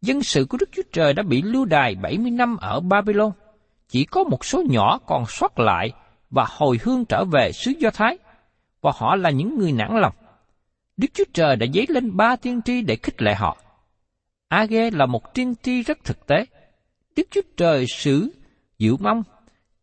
Dân 0.02 0.22
sự 0.22 0.44
của 0.44 0.56
Đức 0.60 0.68
Chúa 0.72 0.82
Trời 0.92 1.12
đã 1.12 1.22
bị 1.22 1.42
lưu 1.42 1.64
đày 1.64 1.94
70 1.94 2.30
năm 2.30 2.56
ở 2.56 2.80
Babylon. 2.80 3.32
Chỉ 3.88 4.04
có 4.04 4.24
một 4.24 4.44
số 4.44 4.62
nhỏ 4.68 4.98
còn 5.06 5.24
sót 5.28 5.58
lại 5.58 5.92
và 6.30 6.46
hồi 6.48 6.78
hương 6.82 7.04
trở 7.04 7.24
về 7.24 7.52
xứ 7.52 7.72
Do 7.78 7.90
Thái, 7.90 8.18
và 8.80 8.92
họ 8.94 9.16
là 9.16 9.30
những 9.30 9.58
người 9.58 9.72
nản 9.72 9.96
lòng. 10.00 10.12
Đức 10.96 11.08
Chúa 11.14 11.24
Trời 11.32 11.56
đã 11.56 11.66
dấy 11.74 11.86
lên 11.88 12.16
ba 12.16 12.36
tiên 12.36 12.60
tri 12.64 12.82
để 12.82 12.96
khích 13.02 13.22
lệ 13.22 13.34
họ. 13.34 13.56
Age 14.48 14.90
là 14.90 15.06
một 15.06 15.34
tiên 15.34 15.54
tri 15.62 15.82
rất 15.82 15.98
thực 16.04 16.26
tế. 16.26 16.44
Đức 17.16 17.26
Chúa 17.30 17.40
Trời 17.56 17.86
xử 17.86 18.30
dự 18.78 18.96
mong, 18.96 19.22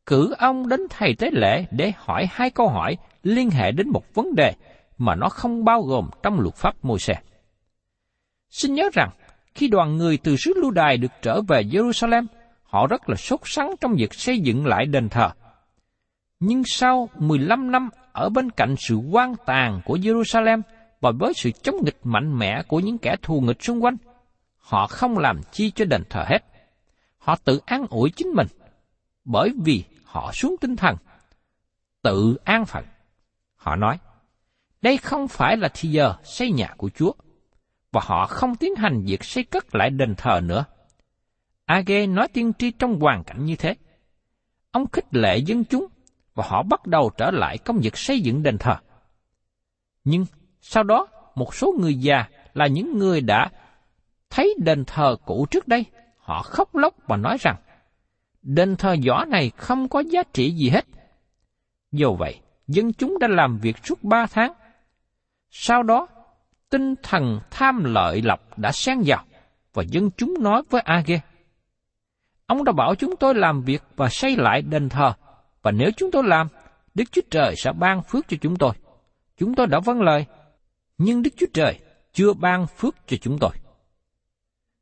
cử 0.06 0.34
ông 0.38 0.70
đến 0.70 0.80
thầy 0.90 1.16
tế 1.16 1.30
lễ 1.32 1.66
để 1.72 1.92
hỏi 1.96 2.28
hai 2.32 2.50
câu 2.50 2.70
hỏi 2.70 2.98
liên 3.24 3.50
hệ 3.50 3.72
đến 3.72 3.90
một 3.90 4.14
vấn 4.14 4.36
đề 4.36 4.54
mà 4.98 5.16
nó 5.16 5.30
không 5.30 5.66
bao 5.66 5.82
gồm 5.82 6.10
trong 6.24 6.40
luật 6.40 6.56
pháp 6.56 6.86
môi 6.86 7.00
xe. 7.00 7.14
Xin 8.50 8.74
nhớ 8.74 8.90
rằng, 8.94 9.10
khi 9.56 9.68
đoàn 9.68 9.98
người 9.98 10.18
từ 10.18 10.36
xứ 10.36 10.54
lưu 10.62 10.72
đài 10.72 10.98
được 10.98 11.12
trở 11.22 11.42
về 11.42 11.64
Jerusalem, 11.64 12.26
họ 12.64 12.88
rất 12.88 13.10
là 13.10 13.16
sốt 13.16 13.40
sắng 13.44 13.76
trong 13.82 13.96
việc 13.98 14.14
xây 14.14 14.40
dựng 14.40 14.66
lại 14.66 14.86
đền 14.86 15.10
thờ. 15.10 15.30
Nhưng 16.40 16.64
sau 16.66 17.10
15 17.16 17.72
năm 17.72 17.90
ở 18.12 18.30
bên 18.30 18.52
cạnh 18.52 18.76
sự 18.78 18.96
quan 18.96 19.36
tàn 19.46 19.82
của 19.86 19.98
Jerusalem 19.98 20.62
và 21.02 21.12
với 21.20 21.34
sự 21.36 21.52
chống 21.52 21.76
nghịch 21.84 21.98
mạnh 22.04 22.40
mẽ 22.40 22.62
của 22.68 22.80
những 22.80 22.98
kẻ 22.98 23.16
thù 23.22 23.42
nghịch 23.42 23.64
xung 23.64 23.84
quanh, 23.84 23.98
họ 24.58 24.88
không 24.88 25.18
làm 25.18 25.42
chi 25.52 25.72
cho 25.72 25.86
đền 25.86 26.04
thờ 26.10 26.24
hết. 26.28 26.40
Họ 27.28 27.36
tự 27.36 27.60
an 27.66 27.86
ủi 27.90 28.10
chính 28.10 28.28
mình, 28.28 28.48
bởi 29.26 29.52
vì 29.64 29.84
họ 30.04 30.32
xuống 30.34 30.56
tinh 30.62 30.76
thần, 30.76 30.96
tự 32.02 32.38
an 32.44 32.66
phận. 32.66 32.86
Họ 33.56 33.76
nói, 33.76 34.00
đây 34.82 34.98
không 34.98 35.28
phải 35.28 35.58
là 35.58 35.70
thì 35.74 35.90
giờ 35.90 36.16
xây 36.24 36.52
nhà 36.52 36.74
của 36.78 36.90
Chúa, 36.90 37.12
và 37.92 38.02
họ 38.04 38.28
không 38.28 38.56
tiến 38.56 38.76
hành 38.76 39.04
việc 39.06 39.24
xây 39.24 39.44
cất 39.44 39.76
lại 39.76 39.90
đền 39.90 40.16
thờ 40.16 40.42
nữa. 40.44 40.66
Age 41.66 42.08
nói 42.08 42.28
tiên 42.28 42.52
tri 42.60 42.72
trong 42.72 43.00
hoàn 43.00 43.24
cảnh 43.24 43.46
như 43.46 43.56
thế. 43.56 43.76
Ông 44.72 44.86
khích 44.92 45.06
lệ 45.12 45.38
dân 45.38 45.66
chúng, 45.66 45.88
và 46.36 46.44
họ 46.48 46.64
bắt 46.64 46.86
đầu 46.86 47.12
trở 47.18 47.32
lại 47.32 47.58
công 47.58 47.78
việc 47.78 47.98
xây 47.98 48.22
dựng 48.22 48.44
đền 48.44 48.58
thờ. 48.58 48.76
Nhưng 50.04 50.26
sau 50.62 50.84
đó, 50.84 51.08
một 51.36 51.56
số 51.56 51.74
người 51.80 51.96
già 51.96 52.26
là 52.54 52.68
những 52.68 52.98
người 52.98 53.22
đã 53.22 53.52
thấy 54.30 54.56
đền 54.60 54.86
thờ 54.86 55.16
cũ 55.26 55.46
trước 55.52 55.68
đây, 55.68 55.86
họ 56.28 56.42
khóc 56.42 56.76
lóc 56.76 56.94
và 57.08 57.18
nói 57.18 57.38
rằng, 57.40 57.56
đền 58.42 58.76
thờ 58.76 58.96
giỏ 59.06 59.26
này 59.28 59.52
không 59.58 59.90
có 59.90 60.00
giá 60.00 60.24
trị 60.34 60.52
gì 60.52 60.70
hết. 60.70 60.86
Dù 61.92 62.16
vậy, 62.16 62.40
dân 62.68 62.94
chúng 62.94 63.20
đã 63.20 63.28
làm 63.28 63.58
việc 63.58 63.76
suốt 63.84 64.04
ba 64.04 64.26
tháng. 64.26 64.54
Sau 65.50 65.84
đó, 65.84 66.08
tinh 66.70 66.96
thần 67.04 67.40
tham 67.52 67.84
lợi 67.84 68.22
lộc 68.22 68.58
đã 68.58 68.72
xen 68.72 69.02
vào, 69.06 69.24
và 69.74 69.84
dân 69.84 70.10
chúng 70.18 70.34
nói 70.40 70.62
với 70.70 70.82
Age. 70.82 71.20
Ông 72.46 72.64
đã 72.64 72.72
bảo 72.72 72.96
chúng 72.96 73.16
tôi 73.16 73.36
làm 73.36 73.62
việc 73.62 73.84
và 73.96 74.10
xây 74.10 74.36
lại 74.36 74.62
đền 74.62 74.90
thờ, 74.90 75.14
và 75.62 75.72
nếu 75.72 75.90
chúng 75.98 76.12
tôi 76.12 76.24
làm, 76.24 76.48
Đức 76.94 77.12
Chúa 77.12 77.22
Trời 77.30 77.56
sẽ 77.56 77.72
ban 77.74 78.04
phước 78.04 78.28
cho 78.28 78.38
chúng 78.42 78.56
tôi. 78.56 78.74
Chúng 79.38 79.56
tôi 79.56 79.68
đã 79.68 79.80
vâng 79.80 80.02
lời, 80.02 80.26
nhưng 80.98 81.24
Đức 81.24 81.32
Chúa 81.38 81.48
Trời 81.54 81.80
chưa 82.14 82.34
ban 82.34 82.68
phước 82.68 82.96
cho 83.08 83.18
chúng 83.22 83.38
tôi. 83.40 83.52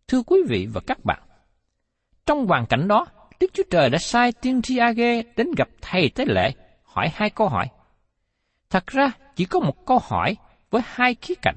Thưa 0.07 0.21
quý 0.21 0.37
vị 0.47 0.67
và 0.73 0.81
các 0.87 1.05
bạn, 1.05 1.21
trong 2.25 2.47
hoàn 2.47 2.65
cảnh 2.65 2.87
đó, 2.87 3.05
Đức 3.39 3.47
Chúa 3.53 3.63
Trời 3.69 3.89
đã 3.89 3.97
sai 3.97 4.31
tiên 4.31 4.61
tri 4.61 4.77
Age 4.77 5.23
đến 5.35 5.47
gặp 5.57 5.67
thầy 5.81 6.09
tế 6.09 6.25
lễ, 6.27 6.51
hỏi 6.83 7.09
hai 7.13 7.29
câu 7.29 7.49
hỏi. 7.49 7.67
Thật 8.69 8.87
ra, 8.87 9.11
chỉ 9.35 9.45
có 9.45 9.59
một 9.59 9.85
câu 9.85 9.99
hỏi 10.03 10.37
với 10.69 10.81
hai 10.85 11.15
khía 11.15 11.35
cạnh. 11.41 11.55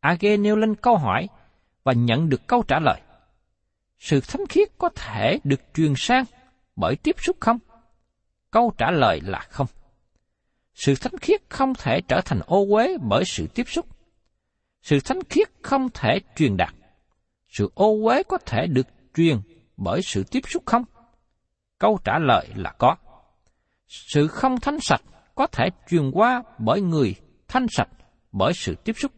Age 0.00 0.36
nêu 0.36 0.56
lên 0.56 0.74
câu 0.74 0.96
hỏi 0.96 1.28
và 1.84 1.92
nhận 1.92 2.28
được 2.28 2.46
câu 2.46 2.62
trả 2.68 2.78
lời. 2.78 3.00
Sự 3.98 4.20
thánh 4.20 4.46
khiết 4.48 4.68
có 4.78 4.88
thể 4.88 5.38
được 5.44 5.60
truyền 5.74 5.92
sang 5.96 6.24
bởi 6.76 6.96
tiếp 6.96 7.16
xúc 7.18 7.36
không? 7.40 7.58
Câu 8.50 8.72
trả 8.78 8.90
lời 8.90 9.20
là 9.24 9.40
không. 9.50 9.66
Sự 10.74 10.94
thánh 10.94 11.18
khiết 11.20 11.40
không 11.48 11.74
thể 11.74 12.00
trở 12.08 12.20
thành 12.20 12.40
ô 12.46 12.66
uế 12.70 12.96
bởi 13.00 13.24
sự 13.26 13.46
tiếp 13.54 13.64
xúc. 13.68 13.86
Sự 14.82 15.00
thánh 15.00 15.18
khiết 15.30 15.48
không 15.62 15.88
thể 15.94 16.20
truyền 16.36 16.56
đạt. 16.56 16.74
Sự 17.48 17.70
ô 17.74 18.04
uế 18.04 18.22
có 18.22 18.38
thể 18.46 18.66
được 18.66 18.86
truyền 19.14 19.40
bởi 19.76 20.02
sự 20.02 20.24
tiếp 20.30 20.40
xúc 20.48 20.62
không? 20.66 20.84
Câu 21.78 21.98
trả 22.04 22.18
lời 22.18 22.48
là 22.54 22.72
có. 22.78 22.96
Sự 23.88 24.28
không 24.28 24.60
thánh 24.60 24.80
sạch 24.80 25.02
có 25.34 25.46
thể 25.46 25.68
truyền 25.90 26.10
qua 26.10 26.42
bởi 26.58 26.80
người 26.80 27.14
thanh 27.48 27.66
sạch 27.70 27.88
bởi 28.32 28.52
sự 28.54 28.74
tiếp 28.74 28.92
xúc. 28.92 29.12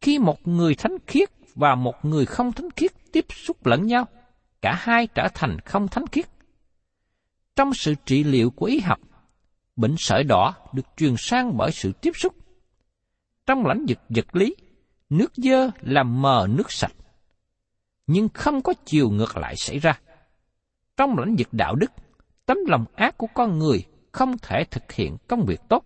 Khi 0.00 0.18
một 0.18 0.48
người 0.48 0.74
thánh 0.74 0.96
khiết 1.06 1.28
và 1.54 1.74
một 1.74 2.04
người 2.04 2.26
không 2.26 2.52
thánh 2.52 2.70
khiết 2.70 2.92
tiếp 3.12 3.26
xúc 3.28 3.66
lẫn 3.66 3.86
nhau, 3.86 4.08
cả 4.62 4.74
hai 4.78 5.06
trở 5.06 5.28
thành 5.34 5.58
không 5.60 5.88
thánh 5.88 6.06
khiết. 6.06 6.26
Trong 7.56 7.74
sự 7.74 7.94
trị 8.06 8.24
liệu 8.24 8.50
của 8.50 8.66
y 8.66 8.80
học, 8.80 9.00
bệnh 9.76 9.94
sởi 9.98 10.24
đỏ 10.24 10.54
được 10.72 10.86
truyền 10.96 11.14
sang 11.18 11.56
bởi 11.56 11.70
sự 11.72 11.92
tiếp 11.92 12.12
xúc. 12.14 12.34
Trong 13.46 13.66
lãnh 13.66 13.86
vực 13.88 13.98
vật 14.08 14.36
lý, 14.36 14.56
nước 15.10 15.32
dơ 15.36 15.70
làm 15.80 16.22
mờ 16.22 16.46
nước 16.50 16.72
sạch. 16.72 16.92
Nhưng 18.08 18.28
không 18.34 18.62
có 18.62 18.74
chiều 18.84 19.10
ngược 19.10 19.36
lại 19.36 19.54
xảy 19.56 19.78
ra. 19.78 20.00
Trong 20.96 21.18
lãnh 21.18 21.34
vực 21.38 21.48
đạo 21.52 21.74
đức, 21.74 21.90
tấm 22.46 22.58
lòng 22.68 22.84
ác 22.94 23.18
của 23.18 23.26
con 23.34 23.58
người 23.58 23.84
không 24.12 24.38
thể 24.42 24.64
thực 24.70 24.92
hiện 24.92 25.16
công 25.28 25.44
việc 25.44 25.60
tốt. 25.68 25.84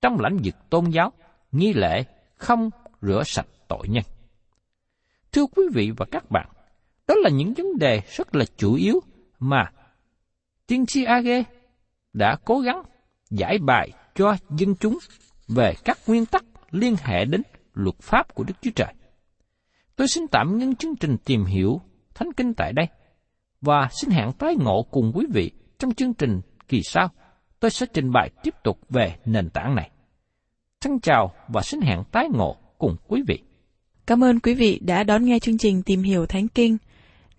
Trong 0.00 0.20
lãnh 0.20 0.36
vực 0.44 0.54
tôn 0.70 0.90
giáo, 0.90 1.12
nghi 1.52 1.72
lễ 1.72 2.04
không 2.36 2.70
rửa 3.02 3.22
sạch 3.26 3.46
tội 3.68 3.88
nhân. 3.88 4.04
Thưa 5.32 5.46
quý 5.46 5.62
vị 5.74 5.90
và 5.96 6.06
các 6.10 6.30
bạn, 6.30 6.48
đó 7.06 7.14
là 7.22 7.30
những 7.30 7.54
vấn 7.54 7.78
đề 7.78 8.00
rất 8.16 8.34
là 8.34 8.44
chủ 8.56 8.74
yếu 8.74 9.00
mà 9.38 9.72
tiên 10.66 10.86
tri 10.86 11.04
Age 11.04 11.42
đã 12.12 12.36
cố 12.44 12.60
gắng 12.60 12.82
giải 13.30 13.58
bài 13.58 13.90
cho 14.14 14.36
dân 14.50 14.74
chúng 14.80 14.98
về 15.48 15.74
các 15.84 15.98
nguyên 16.06 16.26
tắc 16.26 16.44
liên 16.70 16.96
hệ 17.02 17.24
đến 17.24 17.42
luật 17.74 17.96
pháp 17.98 18.34
của 18.34 18.44
Đức 18.44 18.54
Chúa 18.60 18.70
Trời. 18.74 18.94
Tôi 19.98 20.08
xin 20.08 20.28
tạm 20.28 20.58
ngưng 20.58 20.76
chương 20.76 20.96
trình 20.96 21.16
tìm 21.24 21.44
hiểu 21.44 21.80
Thánh 22.14 22.32
Kinh 22.36 22.54
tại 22.54 22.72
đây 22.72 22.86
và 23.60 23.88
xin 24.00 24.10
hẹn 24.10 24.32
tái 24.32 24.54
ngộ 24.58 24.86
cùng 24.90 25.12
quý 25.14 25.26
vị 25.32 25.50
trong 25.78 25.94
chương 25.94 26.14
trình 26.14 26.40
kỳ 26.68 26.82
sau. 26.82 27.08
Tôi 27.60 27.70
sẽ 27.70 27.86
trình 27.94 28.12
bày 28.12 28.30
tiếp 28.42 28.54
tục 28.64 28.78
về 28.90 29.14
nền 29.24 29.50
tảng 29.50 29.74
này. 29.74 29.90
xin 30.84 31.00
chào 31.00 31.32
và 31.48 31.62
xin 31.62 31.80
hẹn 31.80 32.02
tái 32.12 32.28
ngộ 32.32 32.56
cùng 32.78 32.96
quý 33.08 33.22
vị. 33.26 33.38
Cảm 34.06 34.24
ơn 34.24 34.40
quý 34.40 34.54
vị 34.54 34.80
đã 34.82 35.04
đón 35.04 35.24
nghe 35.24 35.38
chương 35.38 35.58
trình 35.58 35.82
Tìm 35.82 36.02
hiểu 36.02 36.26
Thánh 36.26 36.48
Kinh. 36.48 36.76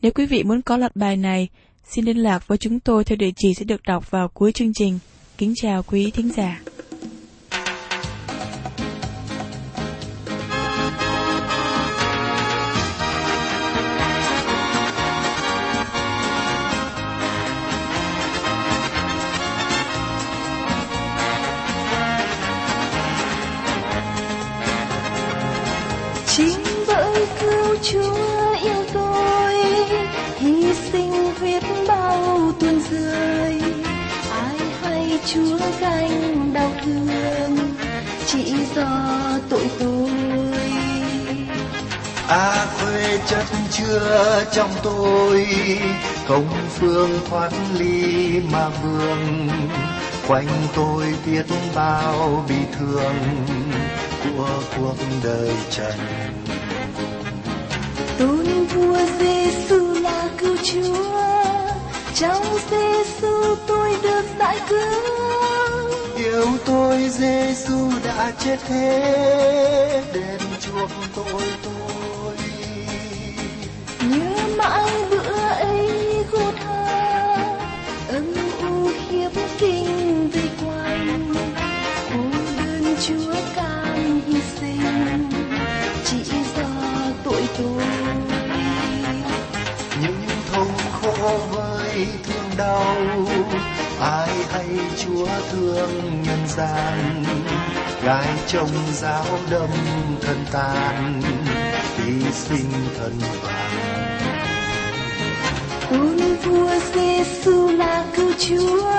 Nếu 0.02 0.12
quý 0.12 0.26
vị 0.26 0.44
muốn 0.44 0.62
có 0.62 0.78
loạt 0.78 0.96
bài 0.96 1.18
này, 1.18 1.48
xin 1.84 2.06
liên 2.06 2.18
lạc 2.18 2.48
với 2.48 2.58
chúng 2.58 2.80
tôi 2.80 3.04
theo 3.04 3.16
địa 3.16 3.32
chỉ 3.36 3.54
sẽ 3.54 3.66
được 3.66 3.82
đọc 3.88 4.12
vào 4.12 4.28
cuối 4.28 4.52
chương 4.52 4.74
trình. 4.74 5.00
Kính 5.38 5.54
chào 5.56 5.84
quý 5.84 6.12
thính 6.12 6.32
giả. 6.32 6.62
Chất 43.28 43.46
chứa 43.72 44.44
trong 44.52 44.72
tôi. 44.84 45.48
Công 46.28 46.48
phương 46.70 47.20
thoát 47.30 47.50
ly 47.78 48.40
mà 48.52 48.70
vương. 48.70 49.50
Quanh 50.28 50.48
tôi 50.76 51.14
biết 51.26 51.46
bao 51.76 52.46
bi 52.50 52.56
thương 52.80 53.16
của 54.24 54.50
cuộc 54.78 54.96
đời 55.24 55.52
trần. 55.70 55.94
Tôn 58.20 58.46
vua 58.66 58.98
Giêsu 59.20 59.94
là 59.94 60.30
cứu 60.38 60.56
chúa. 60.64 61.20
Trong 62.16 62.44
Giêsu 62.72 63.56
tôi 63.68 63.96
được 64.04 64.24
giải 64.40 64.60
cứu. 64.70 65.20
Yêu 66.16 66.46
tôi 66.66 67.10
Giêsu 67.10 67.92
đã 68.04 68.32
chết 68.40 68.58
hết. 68.70 70.04
Đền 70.14 70.40
chuộc 70.62 70.90
tội 71.16 71.44
tôi. 71.64 71.99
nhớ 71.99 71.99
mãi 74.70 74.92
bữa 75.10 75.32
ấy 75.50 75.90
cô 76.32 76.52
tha 76.60 77.36
âm 78.10 78.34
u 78.62 78.92
khiếp 79.10 79.30
kinh 79.60 80.30
vây 80.30 80.50
quanh. 80.66 81.34
Cô 82.14 82.20
đơn 82.58 82.96
chúa 83.08 83.34
cam 83.56 84.22
hy 84.28 84.42
sinh, 84.60 85.30
chỉ 86.06 86.18
do 86.56 86.70
tội 87.24 87.44
tôi 87.58 87.84
những 90.02 90.22
thống 90.52 90.78
khổ 91.02 91.40
với 91.52 92.08
thương 92.24 92.50
đau, 92.58 92.96
ai 94.02 94.30
hay 94.52 94.68
chúa 94.98 95.28
thương 95.52 96.24
nhân 96.24 96.48
gian. 96.48 97.24
Gái 98.04 98.28
chồng 98.48 98.70
giáo 98.94 99.26
đâm 99.50 99.70
thân 100.22 100.38
tàn, 100.52 101.22
hy 101.98 102.32
sinh 102.32 102.72
thân 103.00 103.20
vàng. 103.44 103.89
Chúa 106.50 106.80
Giêsu 106.94 107.70
là 107.78 108.06
cứu 108.16 108.32
chúa. 108.40 108.92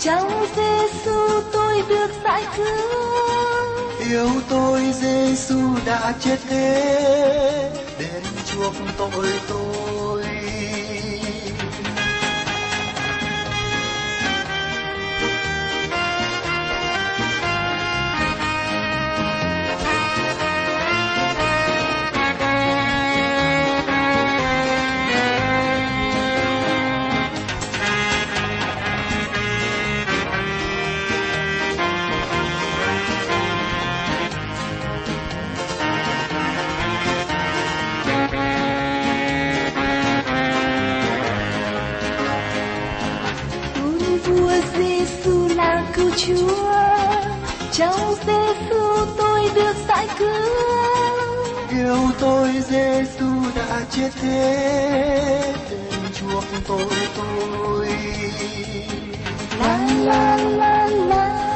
Trong 0.00 0.46
Giêsu 0.56 1.40
tôi 1.52 1.82
được 1.88 2.10
giải 2.24 2.44
cứu. 2.56 2.66
Yêu 4.10 4.30
tôi 4.48 4.80
Giêsu 4.92 5.58
đã 5.86 6.14
chết 6.20 6.36
thế, 6.48 7.70
đến 7.98 8.22
chuộc 8.46 8.74
tội 8.98 9.26
tôi. 9.48 10.24
Chúa 46.16 46.72
trong 47.72 48.14
Giêsu 48.26 49.06
tôi 49.18 49.50
được 49.54 49.76
giải 49.88 50.08
cứu. 50.18 50.28
Yêu 51.70 51.98
tôi 52.20 52.52
Giêsu 52.68 53.26
đã 53.56 53.80
chết 53.90 54.10
hết 54.22 55.54
đền 55.70 56.00
chuộc 56.14 56.44
tôi. 56.68 57.88
La 59.60 59.78
la 60.04 60.36
la 60.36 60.86
la 60.86 60.86
la 60.86 61.51